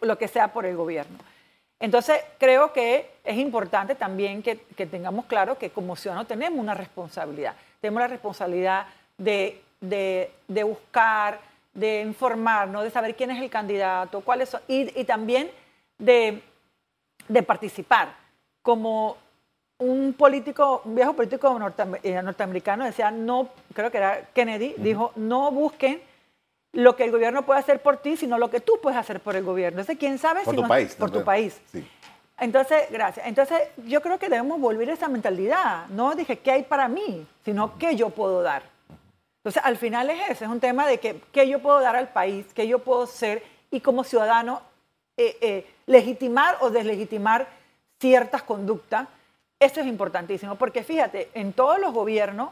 lo 0.00 0.16
que 0.16 0.28
sea 0.28 0.48
por 0.48 0.64
el 0.64 0.76
gobierno. 0.76 1.18
Entonces, 1.82 2.20
creo 2.38 2.72
que 2.72 3.10
es 3.24 3.36
importante 3.36 3.96
también 3.96 4.40
que, 4.40 4.56
que, 4.76 4.86
tengamos 4.86 5.26
claro 5.26 5.58
que 5.58 5.70
como 5.70 5.96
ciudadanos 5.96 6.28
tenemos 6.28 6.60
una 6.60 6.74
responsabilidad. 6.74 7.56
Tenemos 7.80 8.02
la 8.02 8.06
responsabilidad 8.06 8.86
de, 9.18 9.60
de, 9.80 10.30
de 10.46 10.62
buscar, 10.62 11.40
de 11.74 12.02
informarnos, 12.02 12.84
de 12.84 12.90
saber 12.92 13.16
quién 13.16 13.32
es 13.32 13.42
el 13.42 13.50
candidato, 13.50 14.20
cuáles 14.20 14.50
son, 14.50 14.60
y, 14.68 14.96
y 14.96 15.02
también 15.02 15.50
de, 15.98 16.40
de, 17.26 17.42
participar. 17.42 18.14
Como 18.62 19.16
un 19.78 20.12
político, 20.12 20.82
un 20.84 20.94
viejo 20.94 21.14
político 21.14 21.48
eh, 22.04 22.22
norteamericano 22.22 22.84
decía, 22.84 23.10
no, 23.10 23.48
creo 23.74 23.90
que 23.90 23.98
era 23.98 24.28
Kennedy, 24.32 24.68
uh 24.68 24.78
-huh. 24.78 24.82
dijo, 24.84 25.12
no 25.16 25.50
busquen 25.50 26.00
lo 26.72 26.96
que 26.96 27.04
el 27.04 27.10
gobierno 27.10 27.42
puede 27.44 27.60
hacer 27.60 27.82
por 27.82 27.98
ti, 27.98 28.16
sino 28.16 28.38
lo 28.38 28.50
que 28.50 28.60
tú 28.60 28.78
puedes 28.82 28.98
hacer 28.98 29.20
por 29.20 29.36
el 29.36 29.44
gobierno. 29.44 29.80
Entonces, 29.80 29.98
¿quién 29.98 30.18
sabe 30.18 30.42
por 30.42 30.52
si 30.52 30.56
tu 30.56 30.62
no, 30.62 30.68
país, 30.68 30.94
por 30.94 31.10
también. 31.10 31.22
tu 31.22 31.26
país? 31.26 31.60
Sí. 31.70 31.86
Entonces, 32.38 32.84
gracias. 32.90 33.26
Entonces, 33.26 33.58
yo 33.86 34.00
creo 34.00 34.18
que 34.18 34.28
debemos 34.28 34.58
volver 34.58 34.90
a 34.90 34.94
esa 34.94 35.08
mentalidad. 35.08 35.86
No 35.88 36.14
dije 36.14 36.38
qué 36.38 36.50
hay 36.50 36.62
para 36.62 36.88
mí, 36.88 37.26
sino 37.44 37.78
qué 37.78 37.94
yo 37.94 38.10
puedo 38.10 38.42
dar. 38.42 38.62
Entonces, 39.38 39.62
al 39.64 39.76
final 39.76 40.08
es 40.10 40.30
ese, 40.30 40.44
es 40.44 40.50
un 40.50 40.60
tema 40.60 40.86
de 40.86 40.98
que, 40.98 41.20
qué 41.32 41.48
yo 41.48 41.60
puedo 41.60 41.80
dar 41.80 41.96
al 41.96 42.08
país, 42.08 42.46
qué 42.54 42.66
yo 42.66 42.78
puedo 42.78 43.06
ser 43.06 43.42
y 43.70 43.80
como 43.80 44.04
ciudadano 44.04 44.62
eh, 45.16 45.36
eh, 45.40 45.66
legitimar 45.86 46.56
o 46.60 46.70
deslegitimar 46.70 47.48
ciertas 48.00 48.42
conductas. 48.42 49.08
Eso 49.58 49.80
es 49.80 49.86
importantísimo, 49.86 50.56
porque 50.56 50.82
fíjate, 50.82 51.30
en 51.34 51.52
todos 51.52 51.78
los 51.78 51.92
gobiernos, 51.92 52.50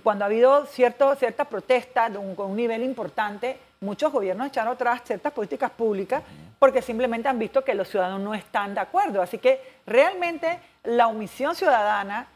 cuando 0.00 0.24
ha 0.24 0.26
habido 0.26 0.66
cierto, 0.66 1.14
cierta 1.14 1.44
protesta 1.44 2.08
de 2.08 2.18
un, 2.18 2.34
con 2.34 2.50
un 2.50 2.56
nivel 2.56 2.82
importante, 2.82 3.58
muchos 3.80 4.10
gobiernos 4.10 4.48
echaron 4.48 4.72
atrás 4.72 5.02
ciertas 5.04 5.32
políticas 5.32 5.70
públicas 5.70 6.22
porque 6.58 6.82
simplemente 6.82 7.28
han 7.28 7.38
visto 7.38 7.62
que 7.62 7.74
los 7.74 7.88
ciudadanos 7.88 8.20
no 8.20 8.34
están 8.34 8.74
de 8.74 8.80
acuerdo. 8.80 9.22
Así 9.22 9.38
que 9.38 9.60
realmente 9.86 10.58
la 10.82 11.06
omisión 11.06 11.54
ciudadana 11.54 12.26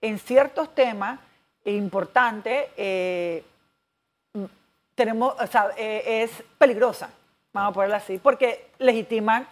en 0.00 0.18
ciertos 0.18 0.74
temas 0.74 1.18
importantes 1.64 2.66
eh, 2.76 3.42
tenemos, 4.94 5.34
o 5.40 5.46
sea, 5.46 5.70
eh, 5.76 6.22
es 6.22 6.42
peligrosa, 6.58 7.10
vamos 7.52 7.70
a 7.70 7.74
ponerlo 7.74 7.96
así, 7.96 8.18
porque 8.18 8.70
legitiman 8.78 9.46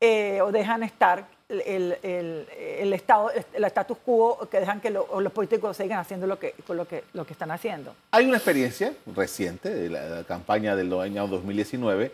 eh, 0.00 0.40
o 0.42 0.50
dejan 0.50 0.82
estar 0.82 1.26
el, 1.50 1.96
el, 2.02 2.46
el, 2.78 2.92
estado, 2.92 3.30
el 3.52 3.64
status 3.64 3.98
quo 4.04 4.48
que 4.50 4.60
dejan 4.60 4.80
que 4.80 4.90
lo, 4.90 5.20
los 5.20 5.32
políticos 5.32 5.76
sigan 5.76 5.98
haciendo 5.98 6.26
lo 6.26 6.38
que, 6.38 6.54
lo, 6.68 6.86
que, 6.86 7.04
lo 7.12 7.26
que 7.26 7.32
están 7.32 7.50
haciendo. 7.50 7.94
Hay 8.12 8.26
una 8.26 8.36
experiencia 8.36 8.94
reciente 9.14 9.68
de 9.68 9.90
la, 9.90 10.08
la 10.08 10.24
campaña 10.24 10.76
del 10.76 10.92
año 10.92 11.26
2019, 11.26 12.12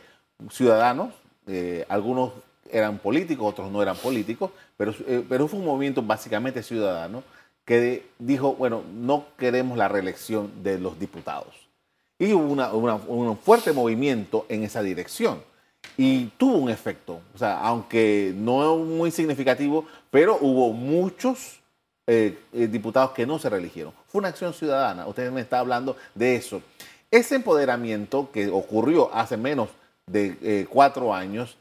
ciudadanos, 0.51 1.13
eh, 1.47 1.85
algunos 1.89 2.33
eran 2.71 2.99
políticos, 2.99 3.47
otros 3.47 3.71
no 3.71 3.83
eran 3.83 3.97
políticos, 3.97 4.51
pero, 4.77 4.95
eh, 5.07 5.25
pero 5.29 5.47
fue 5.47 5.59
un 5.59 5.67
movimiento 5.67 6.03
básicamente 6.03 6.63
ciudadano 6.63 7.23
que 7.65 8.07
dijo, 8.19 8.55
bueno, 8.55 8.83
no 8.95 9.27
queremos 9.37 9.77
la 9.77 9.89
reelección 9.89 10.63
de 10.63 10.79
los 10.79 10.99
diputados. 10.99 11.55
Y 12.19 12.33
hubo 12.33 12.47
una, 12.47 12.73
un 12.73 13.37
fuerte 13.37 13.73
movimiento 13.73 14.47
en 14.49 14.63
esa 14.63 14.83
dirección. 14.83 15.43
Y 15.97 16.27
tuvo 16.39 16.59
un 16.59 16.71
efecto, 16.71 17.21
o 17.35 17.39
sea, 17.39 17.59
aunque 17.61 18.33
no 18.37 18.77
muy 18.77 19.11
significativo, 19.11 19.87
pero 20.11 20.39
hubo 20.41 20.73
muchos 20.73 21.61
eh, 22.07 22.39
eh, 22.53 22.69
diputados 22.69 23.11
que 23.11 23.27
no 23.27 23.39
se 23.39 23.51
reeligieron. 23.51 23.93
Fue 24.07 24.21
una 24.21 24.29
acción 24.29 24.55
ciudadana, 24.55 25.07
usted 25.07 25.31
me 25.33 25.41
está 25.41 25.59
hablando 25.59 25.97
de 26.15 26.37
eso. 26.37 26.63
Ese 27.11 27.35
empoderamiento 27.35 28.31
que 28.31 28.49
ocurrió 28.49 29.13
hace 29.13 29.37
menos 29.37 29.71
de 30.07 30.37
eh, 30.43 30.67
cuatro 30.69 31.13
años, 31.13 31.57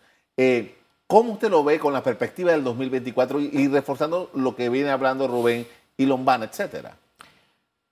¿cómo 1.07 1.33
usted 1.33 1.49
lo 1.49 1.63
ve 1.63 1.79
con 1.79 1.93
la 1.93 2.03
perspectiva 2.03 2.51
del 2.51 2.63
2024 2.63 3.39
y, 3.39 3.67
reforzando 3.69 4.29
lo 4.33 4.55
que 4.55 4.69
viene 4.69 4.89
hablando 4.89 5.27
Rubén 5.27 5.65
y 5.97 6.05
Lombana, 6.05 6.45
etcétera? 6.45 6.95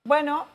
Bueno, 0.05 0.47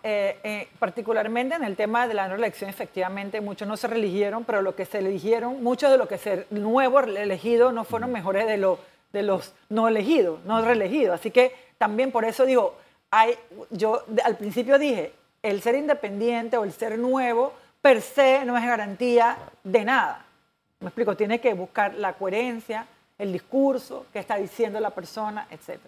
particularmente 0.79 1.55
en 1.55 1.65
el 1.65 1.75
tema 1.75 2.07
de 2.07 2.13
la 2.13 2.29
no 2.29 2.35
elección, 2.35 2.69
efectivamente, 2.69 3.41
muchos 3.41 3.67
no 3.67 3.79
se 3.79 3.89
reeligieron, 3.89 4.45
pero 4.45 4.61
lo 4.61 4.77
que 4.77 4.85
se 4.85 4.99
eligieron, 4.99 5.63
muchos 5.63 5.91
de 5.91 5.97
los 5.97 6.07
que 6.07 6.19
se 6.19 6.47
nuevos 6.51 7.07
elegidos 7.07 7.73
no 7.73 7.85
fueron 7.85 8.13
mejores 8.13 8.47
de, 8.47 8.59
lo, 8.59 8.79
de 9.13 9.23
los 9.23 9.55
no 9.71 9.89
elegidos, 9.89 10.45
no 10.45 10.61
reelegidos. 10.61 11.19
Así 11.19 11.31
que 11.31 11.55
también 11.79 12.13
por 12.13 12.27
eso 12.27 12.45
digo, 12.45 12.77
hay, 13.11 13.37
yo 13.71 14.05
al 14.23 14.37
principio 14.37 14.79
dije, 14.79 15.15
el 15.43 15.63
ser 15.63 15.77
independiente 15.77 16.59
o 16.59 16.65
el 16.65 16.73
ser 16.73 16.99
nuevo 16.99 17.55
per 17.81 18.03
se 18.03 18.45
no 18.45 18.59
es 18.59 18.67
garantía 18.67 19.39
de 19.65 19.83
nada. 19.83 20.27
Me 20.81 20.89
explico, 20.89 21.17
tiene 21.17 21.41
que 21.41 21.55
buscar 21.55 21.95
la 21.95 22.13
coherencia, 22.13 22.87
el 23.17 23.33
discurso 23.33 24.05
que 24.13 24.19
está 24.19 24.37
diciendo 24.37 24.79
la 24.79 24.91
persona, 24.91 25.49
etc. 25.51 25.81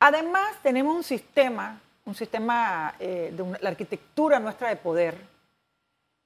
Además, 0.00 0.56
tenemos 0.62 0.94
un 0.94 1.02
sistema, 1.02 1.80
un 2.08 2.14
sistema 2.14 2.94
eh, 2.98 3.32
de 3.36 3.58
la 3.60 3.68
arquitectura 3.68 4.40
nuestra 4.40 4.70
de 4.70 4.76
poder, 4.76 5.14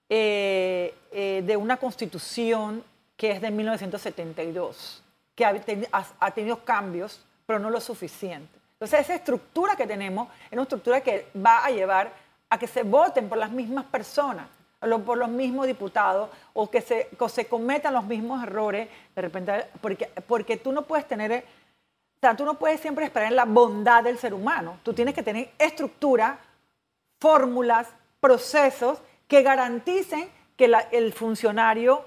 eh, 0.09 0.95
eh, 1.11 1.43
de 1.45 1.57
una 1.57 1.77
constitución 1.77 2.85
que 3.17 3.33
es 3.33 3.41
de 3.41 3.51
1972, 3.51 5.03
que 5.35 5.45
ha 5.45 6.31
tenido 6.31 6.65
cambios 6.65 7.21
pero 7.45 7.59
no 7.59 7.69
lo 7.69 7.81
suficiente. 7.81 8.61
Entonces, 8.75 9.01
esa 9.01 9.15
estructura 9.17 9.75
que 9.75 9.87
tenemos 9.87 10.29
es 10.47 10.53
una 10.53 10.63
estructura 10.63 11.01
que 11.01 11.27
va 11.37 11.65
a 11.65 11.71
llevar 11.71 12.13
a 12.49 12.59
que 12.59 12.69
se 12.69 12.85
voten 12.85 13.29
por 13.29 13.39
las 13.39 13.51
mismas 13.51 13.85
personas, 13.85 14.47
por 15.05 15.19
los 15.19 15.29
mismos 15.29 15.67
diputados, 15.67 16.31
o 16.53 16.71
que 16.71 16.81
se, 16.81 17.09
se 17.29 17.47
cometan 17.47 17.95
los 17.95 18.05
mismos 18.05 18.43
errores, 18.43 18.89
de 19.15 19.23
repente, 19.23 19.67
porque, 19.81 20.09
porque 20.27 20.57
tú 20.57 20.73
no 20.73 20.83
puedes 20.83 21.07
tener, 21.09 21.45
o 22.23 22.25
sea, 22.25 22.37
tú 22.37 22.45
no 22.45 22.55
puedes 22.55 22.79
siempre 22.81 23.05
esperar 23.05 23.31
en 23.31 23.35
la 23.35 23.47
bondad 23.47 24.05
del 24.05 24.17
ser 24.17 24.33
humano. 24.33 24.79
Tú 24.85 24.95
tienes 24.95 25.13
que 25.13 25.25
tener 25.25 25.51
estructura, 25.59 26.39
fórmulas, 27.19 27.89
procesos 28.21 29.01
que 29.27 29.43
garanticen 29.43 30.31
que 30.57 30.73
el 30.93 31.13
funcionario 31.15 32.05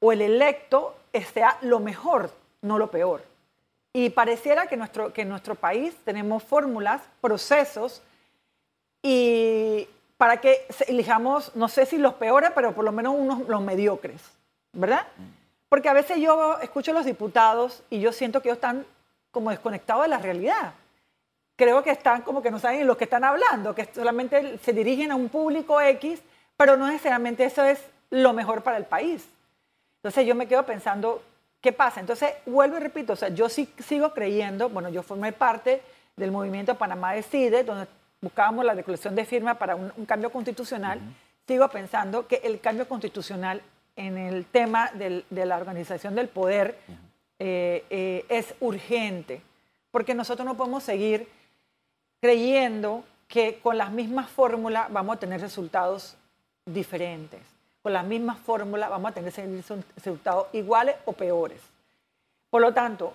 o 0.00 0.12
el 0.12 0.20
electo 0.20 0.94
sea 1.32 1.56
lo 1.62 1.80
mejor, 1.80 2.30
no 2.60 2.76
lo 2.76 2.90
peor. 2.90 3.24
Y 3.94 4.10
pareciera 4.10 4.66
que, 4.66 4.76
nuestro, 4.76 5.14
que 5.14 5.22
en 5.22 5.30
nuestro 5.30 5.54
país 5.54 5.96
tenemos 6.04 6.42
fórmulas, 6.42 7.00
procesos, 7.22 8.02
y 9.02 9.88
para 10.18 10.42
que 10.42 10.66
elijamos, 10.88 11.56
no 11.56 11.68
sé 11.68 11.86
si 11.86 11.96
los 11.96 12.12
peores, 12.12 12.50
pero 12.54 12.74
por 12.74 12.84
lo 12.84 12.92
menos 12.92 13.14
unos 13.16 13.48
los 13.48 13.62
mediocres, 13.62 14.20
¿verdad? 14.74 15.06
Porque 15.70 15.88
a 15.88 15.94
veces 15.94 16.18
yo 16.18 16.58
escucho 16.60 16.90
a 16.90 16.94
los 16.94 17.06
diputados 17.06 17.82
y 17.88 18.00
yo 18.00 18.12
siento 18.12 18.42
que 18.42 18.48
ellos 18.48 18.58
están 18.58 18.84
como 19.34 19.50
desconectados 19.50 20.04
de 20.04 20.08
la 20.08 20.18
realidad. 20.18 20.72
Creo 21.56 21.82
que 21.82 21.90
están 21.90 22.22
como 22.22 22.40
que 22.40 22.50
no 22.50 22.58
saben 22.58 22.86
lo 22.86 22.96
que 22.96 23.04
están 23.04 23.24
hablando, 23.24 23.74
que 23.74 23.86
solamente 23.94 24.56
se 24.58 24.72
dirigen 24.72 25.12
a 25.12 25.16
un 25.16 25.28
público 25.28 25.78
X, 25.82 26.22
pero 26.56 26.78
no 26.78 26.86
necesariamente 26.86 27.44
eso 27.44 27.62
es 27.62 27.84
lo 28.08 28.32
mejor 28.32 28.62
para 28.62 28.78
el 28.78 28.84
país. 28.84 29.28
Entonces 29.98 30.26
yo 30.26 30.34
me 30.34 30.48
quedo 30.48 30.64
pensando, 30.64 31.22
¿Qué 31.64 31.72
pasa? 31.72 31.98
Entonces, 31.98 32.30
vuelvo 32.44 32.76
y 32.76 32.80
repito, 32.80 33.14
o 33.14 33.16
sea, 33.16 33.30
yo 33.30 33.48
sí 33.48 33.66
sigo 33.78 34.12
creyendo, 34.12 34.68
bueno, 34.68 34.90
yo 34.90 35.02
formé 35.02 35.32
parte 35.32 35.80
del 36.14 36.30
movimiento 36.30 36.74
Panamá 36.74 37.14
Decide, 37.14 37.64
donde 37.64 37.86
buscábamos 38.20 38.66
la 38.66 38.74
declaración 38.74 39.14
de 39.14 39.24
firma 39.24 39.54
para 39.54 39.74
un, 39.74 39.88
cambio 40.04 40.30
constitucional, 40.30 41.00
sigo 41.48 41.66
pensando 41.68 42.26
que 42.26 42.42
el 42.44 42.60
cambio 42.60 42.86
constitucional 42.86 43.62
en 43.96 44.18
el 44.18 44.44
tema 44.44 44.90
de 44.92 45.24
la 45.30 45.56
organización 45.56 46.14
del 46.14 46.28
poder 46.28 46.76
eh, 47.38 47.84
eh, 47.90 48.24
es 48.28 48.54
urgente, 48.60 49.42
porque 49.90 50.14
nosotros 50.14 50.46
no 50.46 50.56
podemos 50.56 50.82
seguir 50.82 51.28
creyendo 52.20 53.04
que 53.28 53.58
con 53.62 53.78
las 53.78 53.90
mismas 53.90 54.30
fórmulas 54.30 54.92
vamos 54.92 55.16
a 55.16 55.20
tener 55.20 55.40
resultados 55.40 56.16
diferentes 56.64 57.40
con 57.84 57.92
la 57.92 58.02
misma 58.02 58.34
fórmula 58.34 58.88
vamos 58.88 59.10
a 59.10 59.14
tener 59.14 59.30
resultados 59.94 60.46
iguales 60.54 60.96
o 61.04 61.12
peores. 61.12 61.60
Por 62.48 62.62
lo 62.62 62.72
tanto, 62.72 63.14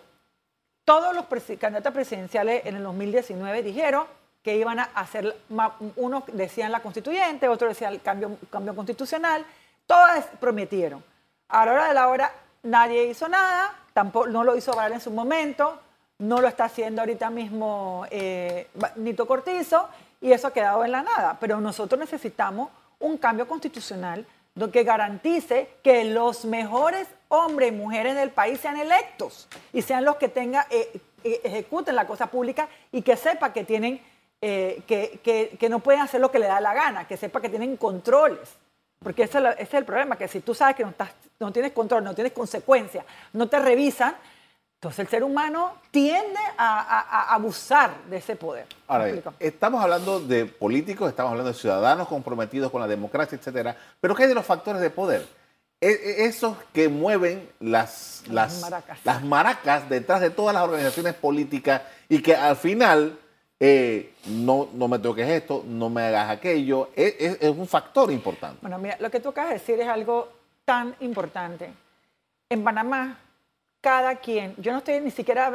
todos 0.85 1.15
los 1.15 1.25
candidatos 1.57 1.91
presidenciales 1.91 2.63
en 2.67 2.75
el 2.75 2.83
2019 2.83 3.63
dijeron 3.63 4.05
que 4.43 4.57
iban 4.57 4.77
a 4.77 4.83
hacer, 4.93 5.35
unos 5.95 6.23
decían 6.27 6.71
la 6.71 6.81
constituyente, 6.81 7.47
otros 7.47 7.69
decían 7.69 7.93
el 7.93 8.01
cambio, 8.03 8.37
cambio 8.51 8.75
constitucional, 8.75 9.43
todas 9.87 10.27
prometieron. 10.39 11.03
A 11.47 11.65
la 11.65 11.71
hora 11.71 11.87
de 11.87 11.93
la 11.95 12.07
hora 12.07 12.31
nadie 12.61 13.05
hizo 13.07 13.27
nada, 13.27 13.73
tampoco, 13.99 14.27
no 14.27 14.45
lo 14.45 14.55
hizo 14.55 14.71
Valer 14.71 14.93
en 14.93 15.01
su 15.01 15.11
momento, 15.11 15.77
no 16.19 16.39
lo 16.39 16.47
está 16.47 16.65
haciendo 16.65 17.01
ahorita 17.01 17.29
mismo 17.29 18.05
eh, 18.09 18.69
Nito 18.95 19.27
Cortizo, 19.27 19.89
y 20.21 20.31
eso 20.31 20.47
ha 20.47 20.53
quedado 20.53 20.85
en 20.85 20.93
la 20.93 21.01
nada. 21.01 21.35
Pero 21.37 21.59
nosotros 21.59 21.99
necesitamos 21.99 22.69
un 22.99 23.17
cambio 23.17 23.45
constitucional 23.45 24.25
que 24.71 24.83
garantice 24.83 25.69
que 25.83 26.05
los 26.05 26.45
mejores 26.45 27.07
hombres 27.27 27.73
y 27.73 27.75
mujeres 27.75 28.15
del 28.15 28.29
país 28.29 28.61
sean 28.61 28.77
electos 28.77 29.49
y 29.73 29.81
sean 29.81 30.05
los 30.05 30.15
que 30.15 30.29
tengan, 30.29 30.65
eh, 30.69 31.01
eh, 31.25 31.41
ejecuten 31.43 31.95
la 31.95 32.07
cosa 32.07 32.27
pública 32.27 32.69
y 32.91 33.01
que 33.01 33.17
sepa 33.17 33.51
que 33.51 33.65
tienen, 33.65 34.01
eh, 34.41 34.81
que, 34.87 35.69
no 35.69 35.79
pueden 35.79 36.01
hacer 36.01 36.21
lo 36.21 36.31
que 36.31 36.39
le 36.39 36.47
da 36.47 36.61
la 36.61 36.73
gana, 36.73 37.05
que 37.05 37.17
sepa 37.17 37.41
que 37.41 37.49
tienen 37.49 37.75
controles. 37.75 38.49
Porque 39.01 39.23
ese 39.23 39.39
es, 39.57 39.73
el 39.73 39.85
problema, 39.85 40.17
que 40.17 40.27
si 40.27 40.41
tú 40.41 40.53
sabes 40.53 40.75
que 40.75 40.83
no, 40.83 40.89
estás, 40.89 41.09
no 41.39 41.51
tienes 41.51 41.71
control, 41.71 42.03
no 42.03 42.13
tienes 42.13 42.33
consecuencias, 42.33 43.05
no 43.31 43.47
te 43.47 43.57
revisan, 43.59 44.15
entonces 44.75 44.99
el 44.99 45.07
ser 45.07 45.23
humano 45.23 45.73
tiende 45.91 46.39
a, 46.57 47.33
abusar 47.33 47.91
de 48.09 48.17
ese 48.17 48.35
poder. 48.35 48.65
Ahora, 48.87 49.11
estamos 49.39 49.81
hablando 49.81 50.19
de 50.19 50.45
políticos, 50.45 51.09
estamos 51.09 51.31
hablando 51.31 51.51
de 51.51 51.57
ciudadanos 51.57 52.07
comprometidos 52.07 52.71
con 52.71 52.81
la 52.81 52.87
democracia, 52.87 53.37
etcétera. 53.37 53.75
Pero 53.99 54.15
¿qué 54.15 54.23
hay 54.23 54.29
de 54.29 54.35
los 54.35 54.45
factores 54.45 54.81
de 54.81 54.89
poder? 54.89 55.25
E, 55.81 55.89
e, 55.89 56.25
esos 56.25 56.57
que 56.73 56.89
mueven 56.89 57.49
las, 57.61 58.23
las, 58.27 58.61
maracas. 59.23 59.89
detrás 59.89 60.19
de 60.19 60.29
todas 60.29 60.53
las 60.53 60.63
organizaciones 60.63 61.13
políticas 61.13 61.83
y 62.09 62.21
que 62.21 62.35
al 62.35 62.57
final 62.57 63.17
eh, 63.59 64.13
no, 64.27 64.69
no 64.73 64.87
me 64.87 64.99
toques 64.99 65.27
esto, 65.27 65.63
no 65.67 65.89
me 65.89 66.03
hagas 66.03 66.29
aquello, 66.29 66.89
es, 66.95 67.15
es 67.19 67.49
un 67.49 67.67
factor 67.67 68.11
importante. 68.11 68.59
Bueno, 68.61 68.77
mira, 68.77 68.97
lo 68.99 69.09
que 69.11 69.19
tú 69.19 69.29
acabas 69.29 69.49
de 69.49 69.59
decir 69.59 69.79
es 69.79 69.87
algo 69.87 70.29
tan 70.65 70.95
importante. 70.99 71.71
En 72.49 72.63
Panamá 72.63 73.17
cada 73.81 74.15
quien, 74.15 74.55
yo 74.57 74.71
no 74.71 74.79
estoy 74.79 74.99
ni 74.99 75.11
siquiera 75.11 75.47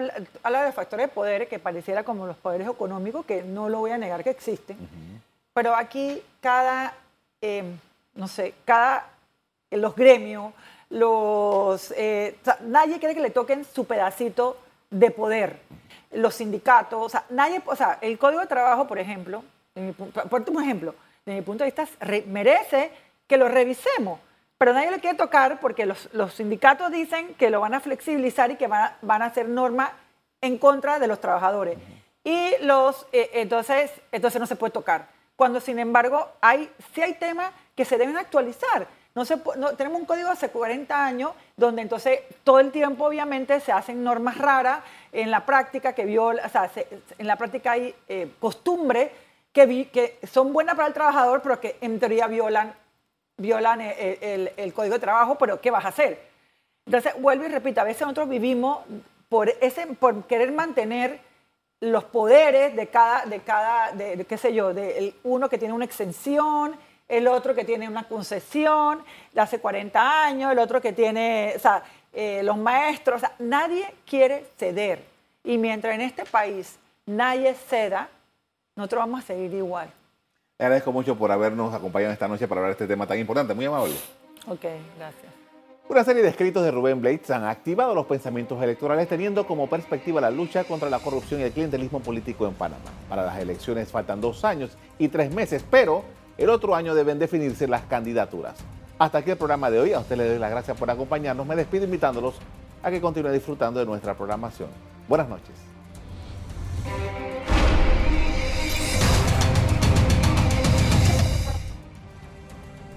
hablando 0.43 0.67
de 0.67 0.73
factores 0.73 1.07
de 1.07 1.13
poder 1.13 1.47
que 1.47 1.59
pareciera 1.59 2.05
como 2.05 2.27
los 2.27 2.37
poderes 2.37 2.69
económicos, 2.69 3.27
que 3.27 3.43
no 3.43 3.69
lo 3.69 3.81
voy 3.81 3.91
a 3.91 3.99
negar 3.99 4.25
que 4.25 4.31
existen, 4.31 4.79
pero 5.53 5.75
aquí 5.75 6.23
cada, 6.41 6.95
em, 7.41 7.79
no 8.15 8.27
sé, 8.27 8.55
cada, 8.65 9.11
eh, 9.71 9.77
los 9.77 9.95
gremios, 9.95 10.55
los, 10.89 11.93
eh, 11.97 12.37
nadie 12.63 12.99
quiere 12.99 13.15
que 13.15 13.21
le 13.21 13.31
toquen 13.31 13.65
su 13.65 13.85
pedacito 13.85 14.57
de 14.91 15.11
poder, 15.11 15.61
los 16.15 16.35
sindicatos, 16.35 17.01
o 17.01 17.09
sea, 17.09 17.25
nadie, 17.31 17.61
o 17.67 17.77
sea, 17.77 17.99
el 18.01 18.19
Código 18.19 18.41
de 18.41 18.47
Trabajo, 18.47 18.87
por 18.87 18.99
ejemplo, 18.99 19.45
por 20.31 20.49
un 20.49 20.63
ejemplo, 20.63 20.95
desde 21.25 21.41
mi 21.41 21.45
punto 21.45 21.65
de 21.65 21.71
vista, 21.71 21.87
merece 22.27 22.93
que 23.27 23.37
lo 23.37 23.49
revisemos 23.49 24.21
pero 24.59 24.73
nadie 24.73 24.91
lo 24.91 24.99
quiere 24.99 25.17
tocar 25.17 25.61
porque 25.61 25.85
los, 25.85 26.09
sindicatos 26.33 26.91
dicen 26.91 27.35
que 27.35 27.51
lo 27.51 27.61
van 27.61 27.75
a 27.75 27.81
flexibilizar 27.81 28.51
y 28.51 28.57
que 28.57 28.67
van 28.67 29.23
a, 29.23 29.27
hacer 29.27 29.49
norma 29.49 29.93
en 30.41 30.59
contra 30.59 30.99
de 30.99 31.07
los 31.07 31.21
trabajadores. 31.21 31.77
Y 32.23 32.53
los, 32.63 33.07
eh, 33.13 33.31
entonces, 33.35 33.91
entonces 34.13 34.41
no 34.41 34.47
se 34.47 34.57
puede 34.57 34.71
tocar. 34.71 35.09
Cuando, 35.37 35.61
sin 35.61 35.79
embargo, 35.79 36.31
hay, 36.41 36.71
sí 36.95 37.03
hay 37.03 37.15
temas 37.15 37.53
que 37.75 37.85
se 37.85 37.99
deben 37.99 38.17
actualizar. 38.17 38.87
No 39.15 39.25
se, 39.25 39.37
tenemos 39.77 40.01
un 40.01 40.07
código 40.07 40.29
hace 40.29 40.49
40 40.49 41.05
años 41.05 41.33
donde 41.57 41.83
entonces 41.83 42.21
todo 42.43 42.59
el 42.59 42.73
tiempo 42.73 43.07
obviamente 43.07 43.61
se 43.61 43.71
hacen 43.71 44.03
normas 44.03 44.39
raras 44.39 44.81
en 45.13 45.31
la 45.31 45.47
práctica 45.47 45.93
que 45.93 46.05
viola, 46.05 46.43
o 46.45 46.49
sea, 46.49 46.71
en 47.19 47.27
la 47.27 47.37
práctica 47.37 47.73
hay 47.73 47.95
eh, 48.09 48.33
costumbres 48.41 49.13
que, 49.53 49.89
que 49.93 50.19
son 50.27 50.53
buenas 50.53 50.75
para 50.75 50.89
el 50.89 50.95
trabajador 50.95 51.43
pero 51.43 51.61
que 51.61 51.77
en 51.81 52.01
teoría 52.01 52.27
violan 52.27 52.75
violan 53.37 53.81
el, 53.81 54.73
código 54.73 54.95
de 54.95 55.01
trabajo, 55.01 55.37
pero 55.37 55.61
¿qué 55.61 55.71
vas 55.71 55.85
a 55.85 55.89
hacer? 55.89 56.21
Entonces, 56.87 57.15
vuelvo 57.21 57.45
y 57.45 57.49
repito, 57.49 57.81
a 57.81 57.85
veces 57.85 58.03
nosotros 58.03 58.29
vivimos 58.29 58.81
por, 59.29 59.49
ese, 59.61 59.87
por 59.87 60.25
querer 60.25 60.53
mantener 60.53 61.21
los 61.81 62.05
poderes 62.05 62.77
de 62.77 62.87
cada, 62.89 63.27
de 63.27 63.41
cada, 63.41 63.93
de, 63.93 64.25
qué 64.25 64.39
sé 64.39 64.55
yo, 64.55 64.73
de 64.73 65.15
uno 65.25 65.49
que 65.49 65.59
tiene 65.59 65.75
una 65.75 65.85
exención, 65.85 66.77
el 67.09 67.29
otro 67.29 67.55
que 67.55 67.65
tiene 67.65 67.89
una 67.89 68.05
concesión 68.05 69.03
de 69.33 69.41
hace 69.41 69.59
40 69.59 70.25
años, 70.25 70.53
el 70.53 70.59
otro 70.59 70.81
que 70.81 70.93
tiene, 70.93 71.53
o 71.57 71.59
sea, 71.59 71.83
eh, 72.13 72.43
los 72.43 72.57
maestros, 72.57 73.17
o 73.17 73.21
sea, 73.21 73.35
nadie 73.39 73.95
quiere 74.07 74.47
ceder. 74.57 75.05
Y 75.43 75.59
mientras 75.59 75.95
en 75.95 76.01
este 76.01 76.25
país 76.25 76.79
nadie 77.07 77.55
ceda, 77.55 78.09
nosotros 78.77 79.01
vamos 79.01 79.25
a 79.25 79.27
seguir 79.27 79.53
igual. 79.53 79.91
Le 80.59 80.65
agradezco 80.65 80.93
mucho 80.93 81.17
por 81.17 81.31
habernos 81.31 81.75
acompañado 81.75 82.13
esta 82.13 82.29
noche 82.29 82.49
para 82.49 82.61
hablar 82.61 82.77
de 82.77 82.85
este 82.85 82.93
tema 82.93 83.07
tan 83.07 83.19
importante. 83.19 83.55
Muy 83.55 83.65
amable. 83.65 83.95
Ok, 84.47 84.65
gracias. 84.97 85.33
Una 85.87 86.03
serie 86.03 86.23
de 86.23 86.31
escritos 86.31 86.65
de 86.65 86.71
Rubén 86.71 87.03
Blades 87.03 87.31
han 87.31 87.45
activado 87.45 87.95
los 87.95 88.07
pensamientos 88.07 88.63
electorales 88.63 89.07
teniendo 89.07 89.47
como 89.47 89.69
perspectiva 89.69 90.19
la 90.19 90.31
lucha 90.31 90.65
contra 90.65 90.89
la 90.89 90.99
corrupción 90.99 91.41
y 91.41 91.45
el 91.45 91.53
clientelismo 91.53 92.01
político 92.01 92.47
en 92.47 92.55
Panamá. 92.55 92.91
Para 93.09 93.25
las 93.25 93.39
elecciones 93.39 93.91
faltan 93.91 94.21
dos 94.21 94.45
años 94.47 94.79
y 94.99 95.09
tres 95.09 95.35
meses, 95.35 95.63
pero 95.71 96.05
el 96.37 96.51
otro 96.51 96.75
año 96.75 96.95
deben 96.95 97.19
definirse 97.19 97.69
las 97.69 97.83
candidaturas. 97.83 98.57
Hasta 98.99 99.19
aquí 99.19 99.31
el 99.31 99.37
programa 99.37 99.71
de 99.71 99.81
hoy. 99.81 99.93
A 99.93 100.01
usted 100.01 100.17
le 100.17 100.29
doy 100.29 100.39
las 100.39 100.51
gracias 100.51 100.77
por 100.77 100.91
acompañarnos. 100.91 101.47
Me 101.47 101.57
despido 101.57 101.85
invitándolos 101.85 102.35
a 102.83 102.91
que 102.91 103.01
continúen 103.01 103.35
disfrutando 103.35 103.81
de 103.81 103.87
nuestra 103.87 104.15
programación. 104.15 104.69
Buenas 105.09 105.29
noches. 105.29 105.55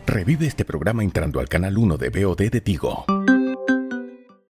Revive 0.05 0.47
este 0.47 0.65
programa 0.65 1.03
entrando 1.03 1.39
al 1.39 1.49
canal 1.49 1.77
1 1.77 1.97
de 1.97 2.09
BOD 2.09 2.49
de 2.49 2.61
Tigo. 2.61 3.05